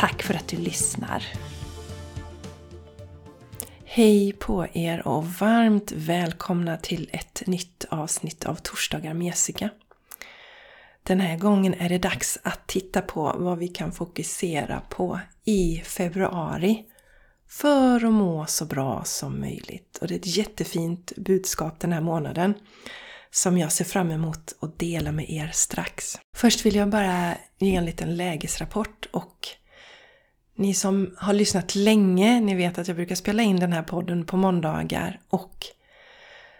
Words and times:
Tack 0.00 0.22
för 0.22 0.34
att 0.34 0.48
du 0.48 0.56
lyssnar! 0.56 1.24
Hej 3.84 4.32
på 4.32 4.66
er 4.72 5.08
och 5.08 5.26
varmt 5.26 5.92
välkomna 5.92 6.76
till 6.76 7.10
ett 7.12 7.42
nytt 7.46 7.84
avsnitt 7.88 8.44
av 8.44 8.54
Torsdagar 8.54 9.14
med 9.14 9.26
Jessica. 9.26 9.70
Den 11.02 11.20
här 11.20 11.38
gången 11.38 11.74
är 11.74 11.88
det 11.88 11.98
dags 11.98 12.38
att 12.42 12.66
titta 12.66 13.02
på 13.02 13.36
vad 13.38 13.58
vi 13.58 13.68
kan 13.68 13.92
fokusera 13.92 14.80
på 14.80 15.20
i 15.44 15.82
februari 15.84 16.84
för 17.48 18.04
att 18.04 18.12
må 18.12 18.46
så 18.46 18.64
bra 18.64 19.04
som 19.04 19.40
möjligt. 19.40 19.98
Och 20.00 20.08
det 20.08 20.14
är 20.14 20.18
ett 20.18 20.36
jättefint 20.36 21.12
budskap 21.16 21.80
den 21.80 21.92
här 21.92 22.00
månaden 22.00 22.54
som 23.30 23.58
jag 23.58 23.72
ser 23.72 23.84
fram 23.84 24.10
emot 24.10 24.56
att 24.60 24.78
dela 24.78 25.12
med 25.12 25.30
er 25.30 25.50
strax. 25.52 26.18
Först 26.36 26.66
vill 26.66 26.74
jag 26.74 26.90
bara 26.90 27.34
ge 27.58 27.74
en 27.74 27.84
liten 27.84 28.16
lägesrapport 28.16 29.08
och 29.12 29.59
ni 30.60 30.74
som 30.74 31.14
har 31.16 31.32
lyssnat 31.32 31.74
länge, 31.74 32.40
ni 32.40 32.54
vet 32.54 32.78
att 32.78 32.88
jag 32.88 32.96
brukar 32.96 33.14
spela 33.14 33.42
in 33.42 33.60
den 33.60 33.72
här 33.72 33.82
podden 33.82 34.24
på 34.24 34.36
måndagar 34.36 35.20
och 35.28 35.66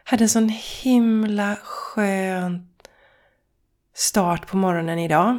hade 0.05 0.25
en 0.25 0.29
sån 0.29 0.49
himla 0.83 1.57
skön 1.63 2.69
start 3.95 4.47
på 4.47 4.57
morgonen 4.57 4.99
idag. 4.99 5.39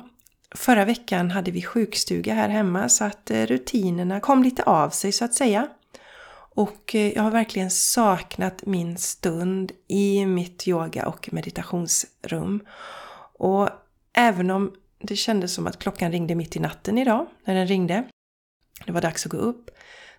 Förra 0.56 0.86
veckan 0.86 1.31
hade 1.31 1.52
vi 1.52 1.62
sjukstuga 1.62 2.34
här 2.34 2.50
hemma 2.50 2.90
så 2.90 3.03
att 3.03 3.31
eh, 3.31 3.45
rutinerna 3.45 4.20
kom 4.20 4.44
lite 4.44 4.64
av 4.64 4.90
sig 4.90 5.12
så 5.12 5.25
att 5.25 5.34
säga. 5.34 5.68
Och 6.56 6.96
eh, 6.96 7.14
jag 7.14 7.23
har 7.23 7.31
verkligen 7.31 7.72
saknat 7.72 8.66
min 8.66 8.98
stund 8.98 9.72
i 9.88 10.25
mitt 10.25 10.68
yoga 10.68 11.08
och 11.08 11.30
meditationsrum. 11.31 12.59
Och 13.34 13.70
även 14.14 14.52
om 14.52 14.73
det 15.00 15.16
kändes 15.16 15.53
som 15.53 15.68
att 15.68 15.80
klockan 15.80 16.12
ringde 16.12 16.36
mitt 16.36 16.56
i 16.56 16.59
natten 16.59 16.98
idag, 16.98 17.28
när 17.46 17.56
den 17.56 17.68
ringde, 17.68 18.03
det 18.86 18.92
var 18.92 19.02
dags 19.02 19.26
att 19.26 19.32
gå 19.32 19.38
upp, 19.38 19.70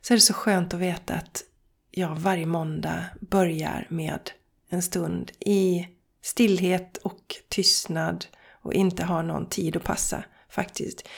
så 0.01 0.15
är 0.15 0.17
det 0.17 0.23
så 0.23 0.35
skönt 0.35 0.75
att 0.75 0.81
veta 0.81 1.15
att 1.15 1.43
jag 1.91 2.17
varje 2.17 2.47
måndag 2.47 3.05
börjar 3.21 3.87
med 3.89 4.31
en 4.69 4.83
stund 4.83 5.33
i 5.41 5.89
stillhet 6.23 6.97
och 6.97 7.37
tystnad 7.49 8.27
och 8.51 8.75
inte 8.75 9.05
har 9.05 9.23
någon 9.23 9.47
tid 9.47 9.77
att 9.77 9.85
passa 9.85 10.25
faktiskt. 10.49 11.09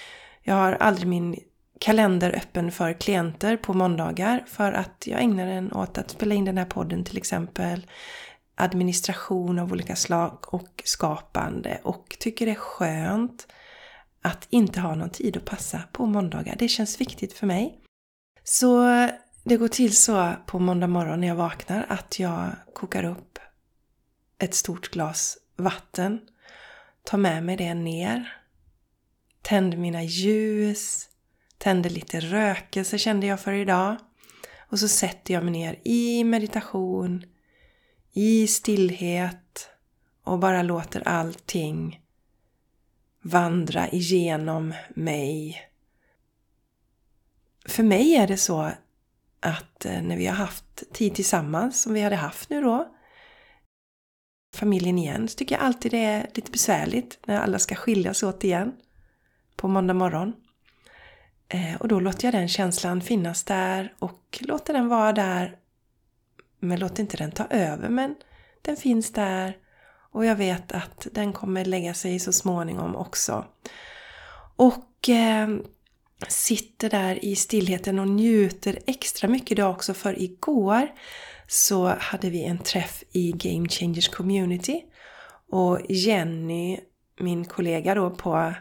Jag 0.42 0.54
har 0.54 0.72
aldrig 0.72 1.08
min 1.08 1.36
kalender 1.80 2.36
öppen 2.36 2.72
för 2.72 2.92
klienter 2.92 3.56
på 3.56 3.74
måndagar 3.74 4.44
för 4.46 4.72
att 4.72 5.06
jag 5.06 5.22
ägnar 5.22 5.46
den 5.46 5.72
åt 5.72 5.98
att 5.98 6.10
spela 6.10 6.34
in 6.34 6.44
den 6.44 6.58
här 6.58 6.64
podden 6.64 7.04
till 7.04 7.16
exempel 7.16 7.86
administration 8.54 9.58
av 9.58 9.72
olika 9.72 9.96
slag 9.96 10.38
och 10.54 10.82
skapande 10.84 11.80
och 11.82 12.16
tycker 12.18 12.46
det 12.46 12.52
är 12.52 12.56
skönt 12.56 13.46
att 14.24 14.46
inte 14.50 14.80
ha 14.80 14.94
någon 14.94 15.10
tid 15.10 15.36
att 15.36 15.44
passa 15.44 15.82
på 15.92 16.06
måndagar. 16.06 16.56
Det 16.58 16.68
känns 16.68 17.00
viktigt 17.00 17.32
för 17.32 17.46
mig. 17.46 17.80
Så 18.44 18.84
det 19.44 19.56
går 19.56 19.68
till 19.68 19.96
så 19.96 20.32
på 20.46 20.58
måndag 20.58 20.86
morgon 20.86 21.20
när 21.20 21.28
jag 21.28 21.34
vaknar 21.34 21.86
att 21.88 22.18
jag 22.18 22.50
kokar 22.74 23.04
upp 23.04 23.38
ett 24.38 24.54
stort 24.54 24.90
glas 24.90 25.38
vatten, 25.56 26.20
tar 27.04 27.18
med 27.18 27.44
mig 27.44 27.56
det 27.56 27.74
ner, 27.74 28.36
tänder 29.42 29.78
mina 29.78 30.02
ljus, 30.02 31.08
tänder 31.58 31.90
lite 31.90 32.20
rökelse 32.20 32.98
kände 32.98 33.26
jag 33.26 33.40
för 33.40 33.52
idag 33.52 33.96
och 34.58 34.78
så 34.78 34.88
sätter 34.88 35.34
jag 35.34 35.44
mig 35.44 35.52
ner 35.52 35.80
i 35.84 36.24
meditation, 36.24 37.24
i 38.12 38.46
stillhet 38.46 39.68
och 40.24 40.38
bara 40.38 40.62
låter 40.62 41.08
allting 41.08 42.03
vandra 43.24 43.88
igenom 43.88 44.74
mig. 44.94 45.62
För 47.66 47.82
mig 47.82 48.16
är 48.16 48.26
det 48.26 48.36
så 48.36 48.70
att 49.40 49.84
eh, 49.84 50.02
när 50.02 50.16
vi 50.16 50.26
har 50.26 50.34
haft 50.34 50.92
tid 50.92 51.14
tillsammans, 51.14 51.82
som 51.82 51.92
vi 51.92 52.00
hade 52.00 52.16
haft 52.16 52.50
nu 52.50 52.62
då, 52.62 52.94
familjen 54.54 54.98
igen, 54.98 55.28
så 55.28 55.36
tycker 55.36 55.54
jag 55.54 55.64
alltid 55.64 55.92
det 55.92 56.04
är 56.04 56.30
lite 56.34 56.50
besvärligt 56.50 57.18
när 57.26 57.40
alla 57.40 57.58
ska 57.58 57.74
skiljas 57.74 58.22
åt 58.22 58.44
igen 58.44 58.72
på 59.56 59.68
måndag 59.68 59.94
morgon. 59.94 60.32
Eh, 61.48 61.74
och 61.80 61.88
då 61.88 62.00
låter 62.00 62.26
jag 62.26 62.34
den 62.34 62.48
känslan 62.48 63.00
finnas 63.00 63.44
där 63.44 63.94
och 63.98 64.38
låter 64.40 64.72
den 64.72 64.88
vara 64.88 65.12
där. 65.12 65.58
Men 66.58 66.80
låter 66.80 67.02
inte 67.02 67.16
den 67.16 67.32
ta 67.32 67.46
över, 67.46 67.88
men 67.88 68.14
den 68.62 68.76
finns 68.76 69.12
där 69.12 69.56
och 70.14 70.24
jag 70.24 70.36
vet 70.36 70.72
att 70.72 71.06
den 71.12 71.32
kommer 71.32 71.64
lägga 71.64 71.94
sig 71.94 72.18
så 72.18 72.32
småningom 72.32 72.96
också. 72.96 73.44
Och 74.56 75.08
eh, 75.08 75.48
sitter 76.28 76.90
där 76.90 77.24
i 77.24 77.36
stillheten 77.36 77.98
och 77.98 78.08
njuter 78.08 78.78
extra 78.86 79.28
mycket 79.28 79.52
idag 79.52 79.70
också 79.70 79.94
för 79.94 80.22
igår 80.22 80.88
så 81.48 81.86
hade 81.86 82.30
vi 82.30 82.44
en 82.44 82.58
träff 82.58 83.02
i 83.12 83.32
Game 83.32 83.68
Changers 83.68 84.08
Community. 84.08 84.82
Och 85.50 85.80
Jenny, 85.88 86.78
min 87.20 87.44
kollega 87.44 87.94
då 87.94 88.10
på 88.10 88.54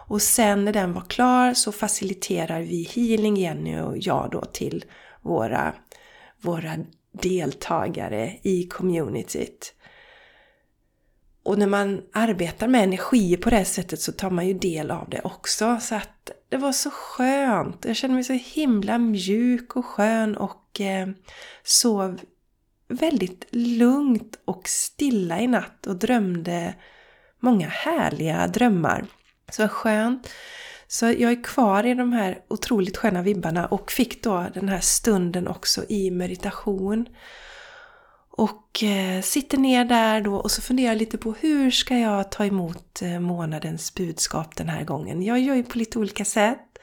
Och 0.09 0.23
sen 0.23 0.65
när 0.65 0.73
den 0.73 0.93
var 0.93 1.03
klar 1.03 1.55
så 1.55 1.73
faciliterar 1.73 2.61
vi 2.61 2.83
healing, 2.83 3.37
Jenny 3.37 3.81
och 3.81 3.99
jag 3.99 4.29
då 4.33 4.41
till 4.41 4.85
våra, 5.23 5.75
våra 6.41 6.77
deltagare 7.13 8.39
i 8.43 8.67
communityt. 8.67 9.75
Och 11.43 11.59
när 11.59 11.67
man 11.67 12.03
arbetar 12.13 12.69
med 12.69 12.83
energi 12.85 13.37
på 13.37 13.51
det 13.51 13.65
sättet 13.65 14.01
så 14.01 14.13
tar 14.13 14.31
man 14.31 14.47
ju 14.47 14.55
del 14.55 14.91
av 14.91 15.09
det 15.11 15.21
också. 15.25 15.79
Så 15.81 15.95
att 15.95 16.31
det 16.49 16.57
var 16.57 16.73
så 16.73 16.91
skönt. 16.91 17.85
Jag 17.85 17.97
kände 17.97 18.15
mig 18.15 18.25
så 18.25 18.33
himla 18.33 18.99
mjuk 18.99 19.77
och 19.77 19.87
skön 19.87 20.37
och 20.37 20.81
eh, 20.81 21.09
sov 21.63 22.21
väldigt 22.89 23.45
lugnt 23.51 24.41
och 24.45 24.69
stilla 24.69 25.41
i 25.41 25.47
natt 25.47 25.87
och 25.87 25.97
drömde 25.97 26.75
många 27.41 27.69
härliga 27.69 28.47
drömmar. 28.47 29.05
Så 29.51 29.69
skönt. 29.69 30.31
Så 30.87 31.07
jag 31.07 31.33
är 31.33 31.45
kvar 31.45 31.87
i 31.87 31.95
de 31.95 32.13
här 32.13 32.43
otroligt 32.49 32.97
sköna 32.97 33.23
vibbarna 33.23 33.67
och 33.67 33.93
fick 33.93 34.23
då 34.23 34.47
den 34.55 34.69
här 34.69 34.81
stunden 34.81 35.49
också 35.49 35.85
i 35.89 36.11
meditation. 36.11 37.09
Och 38.31 38.83
eh, 38.83 39.23
sitter 39.23 39.59
ner 39.59 39.85
där 39.85 40.21
då 40.21 40.35
och 40.37 40.51
så 40.51 40.63
funderar 40.63 40.89
jag 40.89 40.99
lite 40.99 41.19
på 41.19 41.35
hur 41.41 41.71
ska 41.71 41.99
jag 41.99 42.31
ta 42.31 42.47
emot 42.47 43.03
eh, 43.03 43.21
månadens 43.21 43.95
budskap 43.95 44.57
den 44.57 44.69
här 44.69 44.85
gången. 44.85 45.23
Jag 45.23 45.41
gör 45.41 45.55
ju 45.55 45.63
på 45.63 45.79
lite 45.79 45.99
olika 45.99 46.25
sätt. 46.25 46.79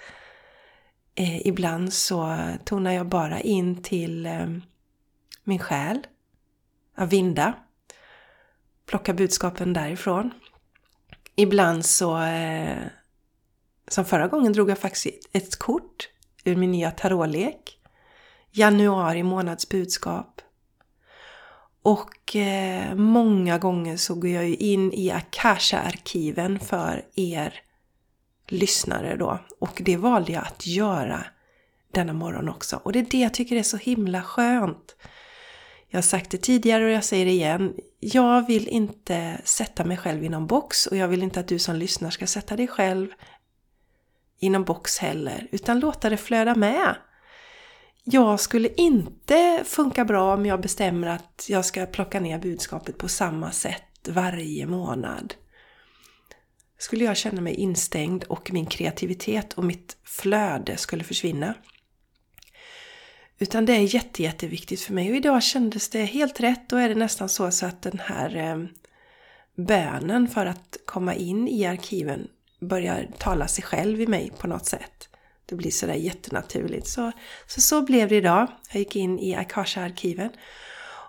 Eh, 1.16 1.48
ibland 1.48 1.94
så 1.94 2.38
tonar 2.66 2.92
jag 2.92 3.08
bara 3.08 3.40
in 3.40 3.84
till 3.84 4.26
eh, 4.26 4.48
min 5.44 5.60
själ, 5.60 6.08
Avinda. 6.98 7.54
Plockar 8.86 9.14
budskapen 9.14 9.74
därifrån. 9.74 10.32
Ibland 11.36 11.86
så, 11.86 12.18
eh, 12.18 12.78
som 13.88 14.06
förra 14.06 14.28
gången, 14.28 14.54
drog 14.54 14.70
jag 14.70 14.80
faktiskt 14.80 15.30
ett 15.34 15.56
kort 15.56 16.10
ur 16.44 16.56
min 16.56 16.72
nya 16.72 16.92
tarotlek. 16.92 17.78
Januari 18.52 19.24
månads 19.24 19.70
budskap. 19.70 20.42
Och 21.82 22.36
eh, 22.36 22.96
många 22.96 23.58
gånger 23.58 23.98
så 23.98 24.16
går 24.16 24.30
jag 24.30 24.48
ju 24.48 24.56
in 24.56 24.94
i 24.94 25.12
Akasha-arkiven 25.12 26.60
för 26.60 27.06
er 27.16 27.62
lyssnare 28.48 29.16
då. 29.16 29.40
Och 29.60 29.82
det 29.86 29.98
valde 29.98 30.32
jag 30.32 30.44
att 30.44 30.68
göra 30.68 31.26
denna 31.92 32.14
morgon 32.14 32.50
också. 32.50 32.80
Och 32.84 32.92
det 32.92 33.00
är 33.00 33.08
det 33.10 33.20
jag 33.20 33.34
tycker 33.34 33.56
är 33.56 33.64
så 33.64 33.78
himla 33.78 34.22
skönt. 34.22 34.96
Jag 35.88 35.98
har 35.98 36.02
sagt 36.02 36.32
det 36.32 36.38
tidigare 36.38 36.86
och 36.86 36.92
jag 36.92 37.04
säger 37.04 37.26
det 37.26 37.32
igen. 37.32 37.74
Jag 38.00 38.48
vill 38.48 38.68
inte 38.68 39.42
sätta 39.44 39.86
mig 39.86 39.98
själv 39.98 40.24
i 40.24 40.30
någon 40.30 40.48
box 40.48 40.88
och 40.88 40.98
jag 40.98 41.08
vill 41.08 41.24
inte 41.24 41.40
att 41.40 41.48
du 41.48 41.60
som 41.60 41.76
lyssnar 41.76 42.10
ska 42.10 42.28
sätta 42.28 42.56
dig 42.56 42.68
själv 42.68 43.08
i 44.40 44.50
någon 44.50 44.64
box 44.64 44.98
heller. 44.98 45.48
Utan 45.52 45.80
låta 45.80 46.10
det 46.10 46.18
flöda 46.18 46.56
med. 46.56 46.96
jag 48.04 48.40
skulle 48.40 48.70
inte 48.78 49.64
funka 49.66 50.06
bra 50.06 50.34
om 50.34 50.46
jag 50.46 50.62
bestämmer 50.62 51.08
att 51.08 51.46
jag 51.50 51.66
ska 51.66 51.86
plocka 51.86 52.20
ner 52.20 52.40
budskapet 52.40 52.98
på 52.98 53.08
samma 53.08 53.52
sätt 53.52 54.08
varje 54.08 54.66
månad. 54.66 55.34
Skulle 56.78 57.04
jag 57.04 57.18
känna 57.18 57.42
mig 57.42 57.54
instängd 57.54 58.24
och 58.24 58.54
min 58.54 58.66
kreativitet 58.66 59.54
och 59.54 59.64
mitt 59.64 59.98
flöde 60.04 60.78
skulle 60.78 61.04
försvinna. 61.04 61.54
Utan 63.40 63.66
det 63.66 63.74
är 63.74 63.96
jätte, 63.96 64.24
jätteviktigt 64.24 64.82
för 64.82 64.94
mig 64.94 65.10
och 65.10 65.16
idag 65.16 65.44
kändes 65.44 65.90
det 65.90 66.04
helt 66.04 66.40
rätt. 66.40 66.70
Då 66.70 66.78
är 66.78 66.90
det 66.90 66.96
nästan 66.96 67.30
så, 67.30 67.52
så 67.52 67.66
att 67.66 67.82
den 67.82 68.00
här 68.00 68.36
eh, 68.36 68.66
bönen 69.66 70.28
för 70.28 70.46
att 70.46 70.78
komma 70.86 71.16
in 71.16 71.48
i 71.48 71.66
arkiven 71.66 72.28
börjar 72.62 73.08
tala 73.18 73.48
sig 73.48 73.64
själv 73.64 74.02
i 74.02 74.08
mig 74.08 74.32
på 74.40 74.48
något 74.48 74.66
sätt. 74.66 75.10
Det 75.46 75.56
blir 75.56 75.72
sådär 75.72 75.94
jättenaturligt. 75.94 76.88
Så, 76.88 77.12
så, 77.48 77.62
så 77.62 77.82
blev 77.82 78.10
det 78.10 78.16
idag. 78.16 78.48
Jag 78.72 78.80
gick 78.80 78.96
in 78.96 79.20
i 79.20 79.36
Akasha-arkiven. 79.36 80.30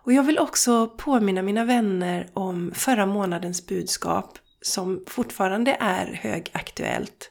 Och 0.05 0.13
jag 0.13 0.23
vill 0.23 0.39
också 0.39 0.87
påminna 0.87 1.43
mina 1.43 1.65
vänner 1.65 2.31
om 2.33 2.73
förra 2.75 3.07
månadens 3.07 3.67
budskap 3.67 4.39
som 4.61 5.05
fortfarande 5.07 5.77
är 5.81 6.07
högaktuellt. 6.23 7.31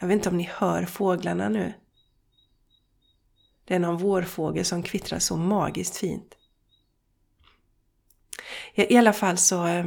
Jag 0.00 0.06
vet 0.06 0.14
inte 0.14 0.28
om 0.28 0.36
ni 0.36 0.50
hör 0.52 0.84
fåglarna 0.84 1.48
nu. 1.48 1.72
Det 3.72 3.76
är 3.76 3.80
någon 3.80 3.96
vårfågel 3.96 4.64
som 4.64 4.82
kvittrar 4.82 5.18
så 5.18 5.36
magiskt 5.36 5.96
fint. 5.96 6.34
I 8.74 8.96
alla 8.96 9.12
fall 9.12 9.36
så, 9.38 9.66
eh, 9.66 9.86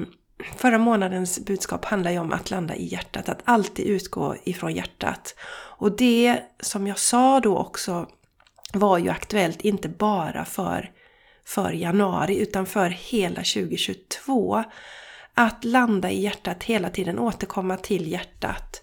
förra 0.58 0.78
månadens 0.78 1.46
budskap 1.46 1.86
handlar 1.86 2.12
ju 2.12 2.20
om 2.20 2.34
att 2.34 2.52
landa 2.52 2.76
i 2.76 2.86
hjärtat, 2.86 3.30
att 3.30 3.42
alltid 3.44 3.86
utgå 3.86 4.36
ifrån 4.44 4.74
hjärtat. 4.74 5.36
Och 5.78 5.96
det 5.98 6.40
som 6.60 6.88
jag 6.88 7.00
sa 7.00 7.40
då 7.40 7.58
också 7.58 8.10
var 8.74 8.98
ju 8.98 9.10
aktuellt 9.10 9.62
inte 9.62 9.90
bara 9.90 10.46
för, 10.46 10.92
för 11.46 11.72
januari 11.72 12.38
utan 12.38 12.66
för 12.66 12.90
hela 12.90 13.44
2022. 13.44 14.64
Att 15.34 15.64
landa 15.64 16.12
i 16.12 16.22
hjärtat 16.22 16.64
hela 16.64 16.90
tiden, 16.90 17.20
återkomma 17.20 17.78
till 17.78 18.12
hjärtat. 18.12 18.82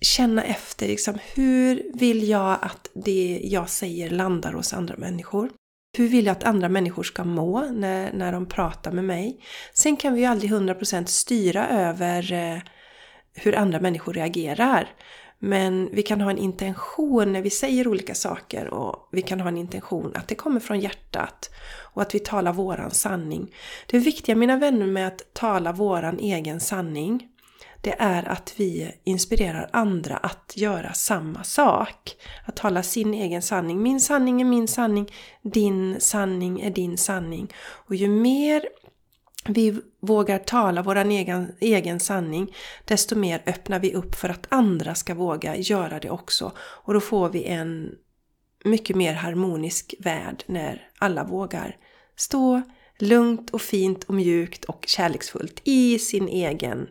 Känna 0.00 0.42
efter 0.42 0.88
liksom, 0.88 1.18
hur 1.34 1.82
vill 1.94 2.28
jag 2.28 2.58
att 2.62 2.90
det 2.94 3.40
jag 3.44 3.68
säger 3.68 4.10
landar 4.10 4.52
hos 4.52 4.72
andra 4.72 4.96
människor? 4.96 5.50
Hur 5.96 6.08
vill 6.08 6.26
jag 6.26 6.32
att 6.36 6.44
andra 6.44 6.68
människor 6.68 7.02
ska 7.02 7.24
må 7.24 7.60
när, 7.60 8.12
när 8.12 8.32
de 8.32 8.46
pratar 8.46 8.92
med 8.92 9.04
mig? 9.04 9.40
Sen 9.72 9.96
kan 9.96 10.14
vi 10.14 10.20
ju 10.20 10.26
aldrig 10.26 10.52
100% 10.52 11.04
styra 11.04 11.68
över 11.68 12.32
eh, 12.32 12.58
hur 13.34 13.54
andra 13.56 13.80
människor 13.80 14.12
reagerar. 14.12 14.88
Men 15.38 15.88
vi 15.92 16.02
kan 16.02 16.20
ha 16.20 16.30
en 16.30 16.38
intention 16.38 17.32
när 17.32 17.42
vi 17.42 17.50
säger 17.50 17.88
olika 17.88 18.14
saker 18.14 18.74
och 18.74 19.08
vi 19.12 19.22
kan 19.22 19.40
ha 19.40 19.48
en 19.48 19.56
intention 19.56 20.12
att 20.14 20.28
det 20.28 20.34
kommer 20.34 20.60
från 20.60 20.80
hjärtat 20.80 21.50
och 21.94 22.02
att 22.02 22.14
vi 22.14 22.18
talar 22.18 22.52
våran 22.52 22.90
sanning. 22.90 23.54
Det 23.86 23.98
viktiga 23.98 24.36
mina 24.36 24.56
vänner 24.56 24.86
med 24.86 25.06
att 25.06 25.34
tala 25.34 25.72
våran 25.72 26.18
egen 26.18 26.60
sanning 26.60 27.28
det 27.80 27.94
är 27.98 28.28
att 28.28 28.54
vi 28.56 28.94
inspirerar 29.04 29.70
andra 29.72 30.16
att 30.16 30.52
göra 30.56 30.92
samma 30.92 31.44
sak. 31.44 32.16
Att 32.44 32.56
tala 32.56 32.82
sin 32.82 33.14
egen 33.14 33.42
sanning. 33.42 33.82
Min 33.82 34.00
sanning 34.00 34.40
är 34.40 34.44
min 34.44 34.68
sanning, 34.68 35.10
din 35.42 36.00
sanning 36.00 36.60
är 36.60 36.70
din 36.70 36.98
sanning. 36.98 37.52
Och 37.58 37.94
ju 37.94 38.08
mer 38.08 38.62
vi 39.48 39.80
vågar 40.00 40.38
tala 40.38 40.82
vår 40.82 40.96
egen, 40.96 41.52
egen 41.60 42.00
sanning, 42.00 42.54
desto 42.84 43.16
mer 43.16 43.42
öppnar 43.46 43.78
vi 43.78 43.94
upp 43.94 44.14
för 44.14 44.28
att 44.28 44.46
andra 44.48 44.94
ska 44.94 45.14
våga 45.14 45.56
göra 45.56 45.98
det 45.98 46.10
också. 46.10 46.52
Och 46.58 46.94
då 46.94 47.00
får 47.00 47.28
vi 47.28 47.44
en 47.44 47.94
mycket 48.64 48.96
mer 48.96 49.14
harmonisk 49.14 49.94
värld 49.98 50.44
när 50.46 50.88
alla 50.98 51.24
vågar 51.24 51.76
stå 52.16 52.62
lugnt 52.98 53.50
och 53.50 53.62
fint 53.62 54.04
och 54.04 54.14
mjukt 54.14 54.64
och 54.64 54.84
kärleksfullt 54.88 55.60
i 55.64 55.98
sin 55.98 56.28
egen 56.28 56.88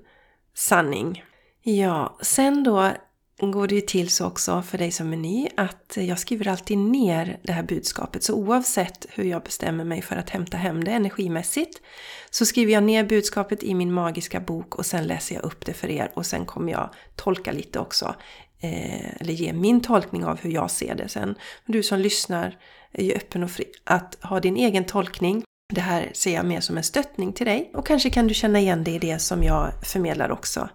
sanning. 0.56 1.24
Ja, 1.62 2.18
sen 2.22 2.64
då 2.64 2.92
går 3.40 3.68
det 3.68 3.76
ju 3.76 3.82
till 3.82 4.10
så 4.10 4.26
också 4.26 4.62
för 4.62 4.78
dig 4.78 4.92
som 4.92 5.14
är 5.14 5.18
ny 5.18 5.48
att 5.58 5.98
jag 5.98 6.20
skriver 6.20 6.48
alltid 6.48 6.78
ner 6.78 7.40
det 7.44 7.52
här 7.52 7.64
budskapet. 7.64 8.24
Så 8.24 8.34
oavsett 8.34 9.06
hur 9.10 9.24
jag 9.24 9.44
bestämmer 9.44 9.84
mig 9.84 10.02
för 10.02 10.16
att 10.16 10.30
hämta 10.30 10.58
hem 10.58 10.84
det 10.84 10.92
energimässigt 10.92 11.82
så 12.30 12.46
skriver 12.46 12.74
jag 12.74 12.84
ner 12.84 13.04
budskapet 13.04 13.64
i 13.64 13.74
min 13.74 13.94
magiska 13.94 14.40
bok 14.40 14.76
och 14.76 14.86
sen 14.86 15.08
läser 15.08 15.36
jag 15.36 15.44
upp 15.44 15.66
det 15.66 15.74
för 15.74 15.88
er 15.88 16.12
och 16.14 16.26
sen 16.26 16.46
kommer 16.46 16.72
jag 16.72 16.90
tolka 17.16 17.52
lite 17.52 17.80
också. 17.80 18.16
Eh, 18.60 19.22
eller 19.22 19.34
ge 19.34 19.54
min 19.54 19.82
tolkning 19.82 20.26
av 20.26 20.40
hur 20.40 20.52
jag 20.52 20.72
ser 20.72 20.96
det 20.96 21.10
sen. 21.10 21.36
Du 21.66 21.84
som 21.84 22.00
lyssnar 22.00 22.58
är 22.92 23.04
ju 23.04 23.14
öppen 23.14 23.44
och 23.44 23.52
fri 23.52 23.66
att 23.84 24.18
ha 24.22 24.40
din 24.40 24.58
egen 24.58 24.86
tolkning 24.86 25.44
det 25.74 25.82
här 25.82 26.12
ser 26.14 26.34
jag 26.34 26.46
mer 26.46 26.60
som 26.60 26.78
en 26.78 26.84
stöttning 26.84 27.34
till 27.34 27.46
dig 27.46 27.72
och 27.74 27.88
kanske 27.88 28.10
kan 28.10 28.28
du 28.28 28.34
känna 28.34 28.60
igen 28.60 28.84
dig 28.84 28.96
i 28.96 29.00
det 29.00 29.20
som 29.20 29.44
jag 29.44 29.72
förmedlar 29.84 30.32
också 30.32 30.70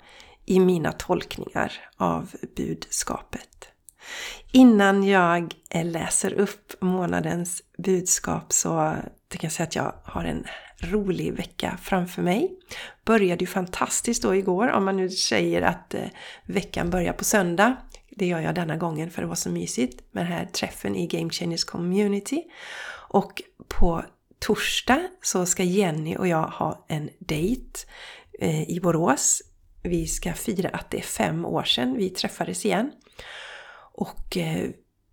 i 0.47 0.61
mina 0.61 0.93
tolkningar 0.93 1.73
av 1.97 2.35
budskapet. 2.57 3.69
Innan 4.53 5.05
jag 5.05 5.55
läser 5.85 6.33
upp 6.33 6.73
månadens 6.81 7.63
budskap 7.79 8.53
så 8.53 8.95
kan 9.29 9.41
jag 9.41 9.53
säga 9.53 9.67
att 9.67 9.77
jag 9.77 9.95
har 10.05 10.25
en 10.25 10.47
rolig 10.81 11.33
vecka 11.33 11.79
framför 11.83 12.23
mig. 12.23 12.51
Började 13.05 13.41
ju 13.41 13.47
fantastiskt 13.47 14.23
då 14.23 14.35
igår 14.35 14.71
om 14.71 14.85
man 14.85 14.97
nu 14.97 15.11
säger 15.11 15.63
att 15.63 15.95
eh, 15.95 16.05
veckan 16.47 16.91
börjar 16.91 17.13
på 17.13 17.25
söndag. 17.25 17.77
Det 18.11 18.27
gör 18.27 18.41
jag 18.41 18.55
denna 18.55 18.77
gången 18.77 19.11
för 19.11 19.23
det 19.23 19.29
var 19.29 19.35
så 19.35 19.51
mysigt 19.51 20.03
med 20.13 20.25
den 20.25 20.33
här 20.33 20.47
träffen 20.47 20.97
i 20.97 21.07
Game 21.07 21.31
Changers 21.31 21.65
Community. 21.65 22.43
Och 23.09 23.43
på 23.69 24.05
torsdag 24.41 25.09
så 25.23 25.47
ska 25.47 25.63
Jenny 25.63 26.17
och 26.17 26.29
jag 26.29 26.43
ha 26.43 26.87
en 26.89 27.11
dejt 27.19 27.79
eh, 28.41 28.71
i 28.71 28.81
Borås. 28.81 29.43
Vi 29.83 30.07
ska 30.07 30.33
fira 30.33 30.69
att 30.69 30.91
det 30.91 30.99
är 30.99 31.03
fem 31.03 31.45
år 31.45 31.65
sedan 31.65 31.97
vi 31.97 32.11
träffades 32.11 32.65
igen. 32.65 32.93
Och 33.93 34.37
eh, 34.37 34.71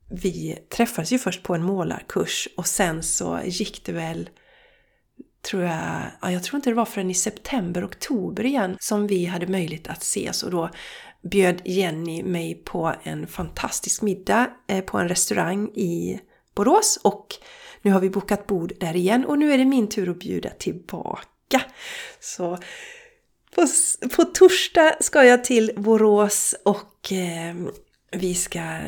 vi 0.10 0.60
träffades 0.70 1.12
ju 1.12 1.20
först 1.20 1.44
på 1.44 1.56
en 1.56 1.64
målarkurs 1.64 2.48
och 2.58 2.68
sen 2.68 3.04
så 3.04 3.40
gick 3.46 3.86
det 3.86 3.92
väl 3.92 4.30
tror 5.42 5.64
jag, 5.64 6.02
ja, 6.22 6.32
jag 6.32 6.44
tror 6.44 6.56
inte 6.56 6.70
det 6.70 6.76
var 6.76 6.86
förrän 6.86 7.12
i 7.12 7.14
september, 7.14 7.86
oktober 7.86 8.46
igen 8.46 8.78
som 8.80 9.08
vi 9.08 9.26
hade 9.26 9.48
möjlighet 9.48 9.88
att 9.88 10.02
ses 10.02 10.44
och 10.44 10.52
då 10.52 10.70
bjöd 11.22 11.62
Jenny 11.66 12.24
mig 12.24 12.56
på 12.56 12.94
en 13.04 13.28
fantastisk 13.28 14.02
middag 14.02 14.50
eh, 14.68 14.84
på 14.84 14.98
en 14.98 15.10
restaurang 15.10 15.68
i 15.68 16.20
Borås 16.56 17.00
och 17.04 17.28
nu 17.88 17.94
har 17.94 18.00
vi 18.00 18.10
bokat 18.10 18.48
bord 18.48 18.74
där 18.80 18.96
igen 18.96 19.26
och 19.26 19.40
nu 19.40 19.54
är 19.54 19.58
det 19.58 19.66
min 19.66 19.90
tur 19.90 20.10
att 20.10 20.20
bjuda 20.20 20.50
tillbaka. 20.50 21.62
Så 22.20 22.58
på, 23.56 23.68
på 24.16 24.24
torsdag 24.24 24.96
ska 25.00 25.24
jag 25.24 25.44
till 25.44 25.72
Borås 25.76 26.56
och 26.66 27.12
eh, 27.12 27.56
vi 28.12 28.36
ska 28.36 28.80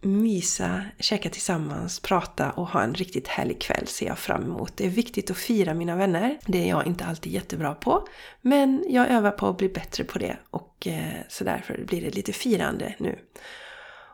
mysa, 0.00 0.84
käka 0.98 1.30
tillsammans, 1.30 2.00
prata 2.00 2.50
och 2.50 2.68
ha 2.68 2.82
en 2.82 2.94
riktigt 2.94 3.28
härlig 3.28 3.60
kväll 3.60 3.86
ser 3.86 4.06
jag 4.06 4.18
fram 4.18 4.42
emot. 4.42 4.76
Det 4.76 4.86
är 4.86 4.90
viktigt 4.90 5.30
att 5.30 5.36
fira 5.36 5.74
mina 5.74 5.96
vänner. 5.96 6.38
Det 6.46 6.58
är 6.64 6.68
jag 6.68 6.86
inte 6.86 7.04
alltid 7.04 7.32
jättebra 7.32 7.74
på. 7.74 8.08
Men 8.40 8.84
jag 8.88 9.08
övar 9.08 9.30
på 9.30 9.46
att 9.46 9.58
bli 9.58 9.68
bättre 9.68 10.04
på 10.04 10.18
det 10.18 10.36
och 10.50 10.86
eh, 10.86 11.20
så 11.28 11.44
därför 11.44 11.84
blir 11.84 12.02
det 12.02 12.10
lite 12.10 12.32
firande 12.32 12.94
nu. 12.98 13.18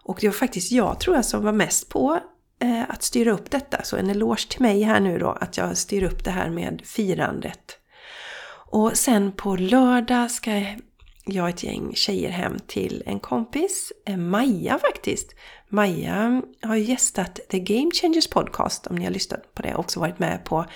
Och 0.06 0.18
det 0.20 0.26
var 0.26 0.34
faktiskt 0.34 0.72
jag 0.72 1.00
tror 1.00 1.16
jag 1.16 1.24
som 1.24 1.44
var 1.44 1.52
mest 1.52 1.88
på 1.88 2.20
Eh, 2.64 2.82
att 2.88 3.02
styra 3.02 3.32
upp 3.32 3.50
detta. 3.50 3.82
Så 3.82 3.96
en 3.96 4.10
eloge 4.10 4.48
till 4.48 4.62
mig 4.62 4.82
här 4.82 5.00
nu 5.00 5.18
då 5.18 5.28
att 5.28 5.56
jag 5.56 5.76
styr 5.76 6.02
upp 6.02 6.24
det 6.24 6.30
här 6.30 6.50
med 6.50 6.82
firandet. 6.84 7.78
Och 8.70 8.96
sen 8.96 9.32
på 9.32 9.56
lördag 9.56 10.30
ska 10.30 10.64
jag 11.24 11.42
och 11.42 11.48
ett 11.48 11.62
gäng 11.62 11.92
tjejer 11.94 12.30
hem 12.30 12.58
till 12.66 13.02
en 13.06 13.20
kompis, 13.20 13.92
eh, 14.06 14.16
Maja 14.16 14.78
faktiskt. 14.78 15.34
Maja 15.68 16.42
har 16.62 16.76
gästat 16.76 17.40
The 17.50 17.60
Game 17.60 17.90
Changers 17.90 18.28
Podcast 18.28 18.86
om 18.86 18.96
ni 18.96 19.04
har 19.04 19.12
lyssnat 19.12 19.54
på 19.54 19.62
det 19.62 19.74
och 19.74 19.80
också 19.80 20.00
varit 20.00 20.18
med 20.18 20.44
på 20.44 20.66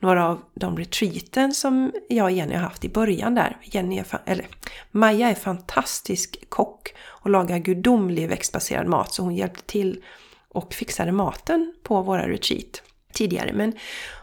några 0.00 0.28
av 0.28 0.42
de 0.54 0.76
retreaten 0.76 1.54
som 1.54 1.92
jag 2.08 2.24
och 2.24 2.30
Jenny 2.30 2.54
har 2.54 2.62
haft 2.62 2.84
i 2.84 2.88
början 2.88 3.34
där. 3.34 3.56
Jenny 3.62 3.98
är, 3.98 4.06
eller, 4.26 4.46
Maja 4.90 5.30
är 5.30 5.34
fantastisk 5.34 6.44
kock 6.48 6.94
och 6.98 7.30
lagar 7.30 7.58
gudomlig 7.58 8.28
växtbaserad 8.28 8.86
mat 8.86 9.14
så 9.14 9.22
hon 9.22 9.36
hjälpte 9.36 9.62
till 9.62 10.02
och 10.54 10.74
fixade 10.74 11.12
maten 11.12 11.74
på 11.82 12.02
våra 12.02 12.28
retreat 12.28 12.82
tidigare. 13.12 13.52
Men 13.52 13.72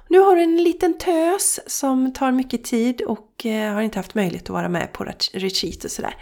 nu 0.09 0.19
har 0.19 0.35
du 0.35 0.41
en 0.41 0.63
liten 0.63 0.97
tös 0.97 1.59
som 1.67 2.13
tar 2.13 2.31
mycket 2.31 2.63
tid 2.63 3.01
och 3.01 3.45
eh, 3.45 3.73
har 3.73 3.81
inte 3.81 3.99
haft 3.99 4.15
möjlighet 4.15 4.43
att 4.43 4.49
vara 4.49 4.69
med 4.69 4.93
på 4.93 5.03
retreat 5.33 5.83
och 5.83 5.91
sådär. 5.91 6.15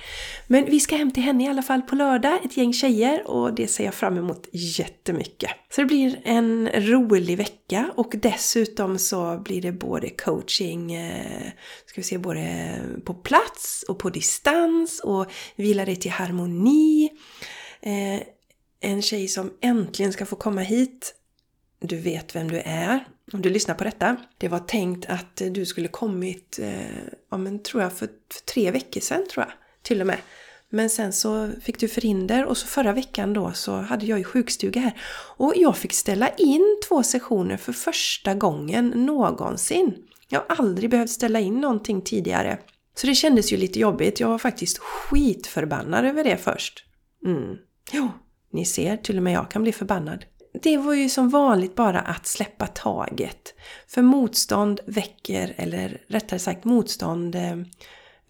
Men 0.47 0.65
vi 0.65 0.79
ska 0.79 0.95
hem 0.95 1.11
till 1.11 1.23
henne 1.23 1.43
i 1.43 1.47
alla 1.47 1.61
fall 1.61 1.81
på 1.81 1.95
lördag, 1.95 2.39
ett 2.45 2.57
gäng 2.57 2.73
tjejer 2.73 3.27
och 3.27 3.55
det 3.55 3.67
ser 3.67 3.85
jag 3.85 3.93
fram 3.93 4.17
emot 4.17 4.47
jättemycket. 4.51 5.51
Så 5.69 5.81
det 5.81 5.87
blir 5.87 6.21
en 6.23 6.69
rolig 6.73 7.37
vecka 7.37 7.91
och 7.95 8.13
dessutom 8.15 8.97
så 8.97 9.37
blir 9.37 9.61
det 9.61 9.71
både 9.71 10.09
coaching, 10.09 10.93
eh, 10.93 11.51
ska 11.85 12.01
vi 12.01 12.03
se, 12.03 12.17
både 12.17 12.75
på 13.05 13.13
plats 13.13 13.85
och 13.87 13.99
på 13.99 14.09
distans 14.09 15.01
och 15.03 15.31
vila 15.55 15.85
dig 15.85 15.95
till 15.95 16.11
harmoni. 16.11 17.09
Eh, 17.81 18.21
en 18.85 19.01
tjej 19.01 19.27
som 19.27 19.53
äntligen 19.61 20.13
ska 20.13 20.25
få 20.25 20.35
komma 20.35 20.61
hit. 20.61 21.15
Du 21.79 21.95
vet 21.95 22.35
vem 22.35 22.51
du 22.51 22.59
är 22.65 23.07
om 23.33 23.41
du 23.41 23.49
lyssnar 23.49 23.75
på 23.75 23.83
detta. 23.83 24.17
Det 24.37 24.47
var 24.47 24.59
tänkt 24.59 25.05
att 25.09 25.41
du 25.51 25.65
skulle 25.65 25.87
kommit, 25.87 26.59
eh, 26.61 26.97
ja 27.31 27.37
men 27.37 27.63
tror 27.63 27.83
jag 27.83 27.93
för, 27.93 28.07
för 28.07 28.41
tre 28.53 28.71
veckor 28.71 29.01
sedan 29.01 29.27
tror 29.31 29.45
jag 29.45 29.53
till 29.81 30.01
och 30.01 30.07
med. 30.07 30.17
Men 30.69 30.89
sen 30.89 31.13
så 31.13 31.51
fick 31.61 31.79
du 31.79 31.87
förhinder 31.87 32.45
och 32.45 32.57
så 32.57 32.67
förra 32.67 32.93
veckan 32.93 33.33
då 33.33 33.51
så 33.53 33.75
hade 33.75 34.05
jag 34.05 34.17
ju 34.17 34.23
sjukstuga 34.23 34.81
här. 34.81 35.01
Och 35.37 35.53
jag 35.55 35.77
fick 35.77 35.93
ställa 35.93 36.29
in 36.29 36.79
två 36.87 37.03
sessioner 37.03 37.57
för 37.57 37.73
första 37.73 38.33
gången 38.33 38.87
någonsin. 38.87 39.95
Jag 40.29 40.39
har 40.39 40.55
aldrig 40.55 40.89
behövt 40.89 41.09
ställa 41.09 41.39
in 41.39 41.61
någonting 41.61 42.01
tidigare. 42.01 42.57
Så 42.95 43.07
det 43.07 43.15
kändes 43.15 43.53
ju 43.53 43.57
lite 43.57 43.79
jobbigt. 43.79 44.19
Jag 44.19 44.27
var 44.27 44.37
faktiskt 44.37 44.77
skitförbannad 44.77 46.05
över 46.05 46.23
det 46.23 46.37
först. 46.37 46.85
Mm. 47.25 47.57
Jo, 47.91 48.11
ni 48.53 48.65
ser, 48.65 48.97
till 48.97 49.17
och 49.17 49.23
med 49.23 49.33
jag 49.33 49.51
kan 49.51 49.63
bli 49.63 49.71
förbannad. 49.71 50.25
Det 50.61 50.77
var 50.77 50.93
ju 50.93 51.09
som 51.09 51.29
vanligt 51.29 51.75
bara 51.75 51.99
att 51.99 52.27
släppa 52.27 52.67
taget. 52.67 53.53
För 53.87 54.01
motstånd 54.01 54.79
väcker, 54.85 55.53
eller 55.57 56.01
rättare 56.07 56.39
sagt 56.39 56.63
motstånd 56.63 57.35
eh, 57.35 57.57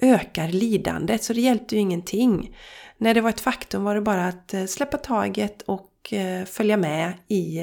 ökar 0.02 0.48
lidandet. 0.48 1.24
Så 1.24 1.34
det 1.34 1.42
hjälpte 1.42 1.76
ju 1.76 1.82
ingenting. 1.82 2.56
När 2.98 3.14
det 3.14 3.22
var 3.22 3.30
ett 3.30 3.42
faktum 3.42 3.84
var 3.84 3.96
det 3.96 4.02
bara 4.02 4.28
att 4.28 4.54
eh, 4.54 4.66
släppa 4.66 4.98
taget 4.98 5.62
och 5.62 6.14
eh, 6.14 6.46
följa 6.46 6.78
med 6.78 7.14
i 7.28 7.60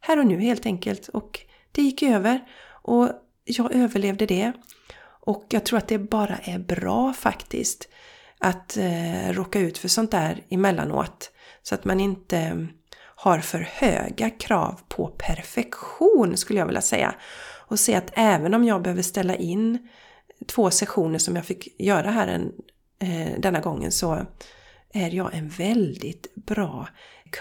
här 0.00 0.18
och 0.18 0.26
nu 0.26 0.40
helt 0.40 0.66
enkelt. 0.66 1.08
Och 1.08 1.40
det 1.72 1.82
gick 1.82 2.02
över. 2.02 2.40
Och 2.82 3.10
jag 3.44 3.74
överlevde 3.74 4.26
det. 4.26 4.52
Och 5.28 5.46
jag 5.48 5.64
tror 5.64 5.78
att 5.78 5.88
det 5.88 5.98
bara 5.98 6.36
är 6.36 6.58
bra 6.58 7.12
faktiskt 7.12 7.88
att 8.38 8.76
eh, 8.76 9.32
råka 9.32 9.58
ut 9.58 9.78
för 9.78 9.88
sånt 9.88 10.10
där 10.10 10.42
emellanåt. 10.48 11.30
Så 11.68 11.74
att 11.74 11.84
man 11.84 12.00
inte 12.00 12.66
har 13.00 13.38
för 13.38 13.58
höga 13.58 14.30
krav 14.30 14.80
på 14.88 15.06
perfektion 15.06 16.36
skulle 16.36 16.58
jag 16.58 16.66
vilja 16.66 16.80
säga. 16.80 17.14
Och 17.66 17.80
se 17.80 17.94
att 17.94 18.10
även 18.12 18.54
om 18.54 18.64
jag 18.64 18.82
behöver 18.82 19.02
ställa 19.02 19.34
in 19.34 19.88
två 20.46 20.70
sessioner 20.70 21.18
som 21.18 21.36
jag 21.36 21.44
fick 21.44 21.80
göra 21.80 22.10
här 22.10 22.28
en, 22.28 22.52
eh, 22.98 23.40
denna 23.40 23.60
gången 23.60 23.92
så 23.92 24.26
är 24.92 25.10
jag 25.10 25.34
en 25.34 25.48
väldigt 25.48 26.34
bra 26.34 26.88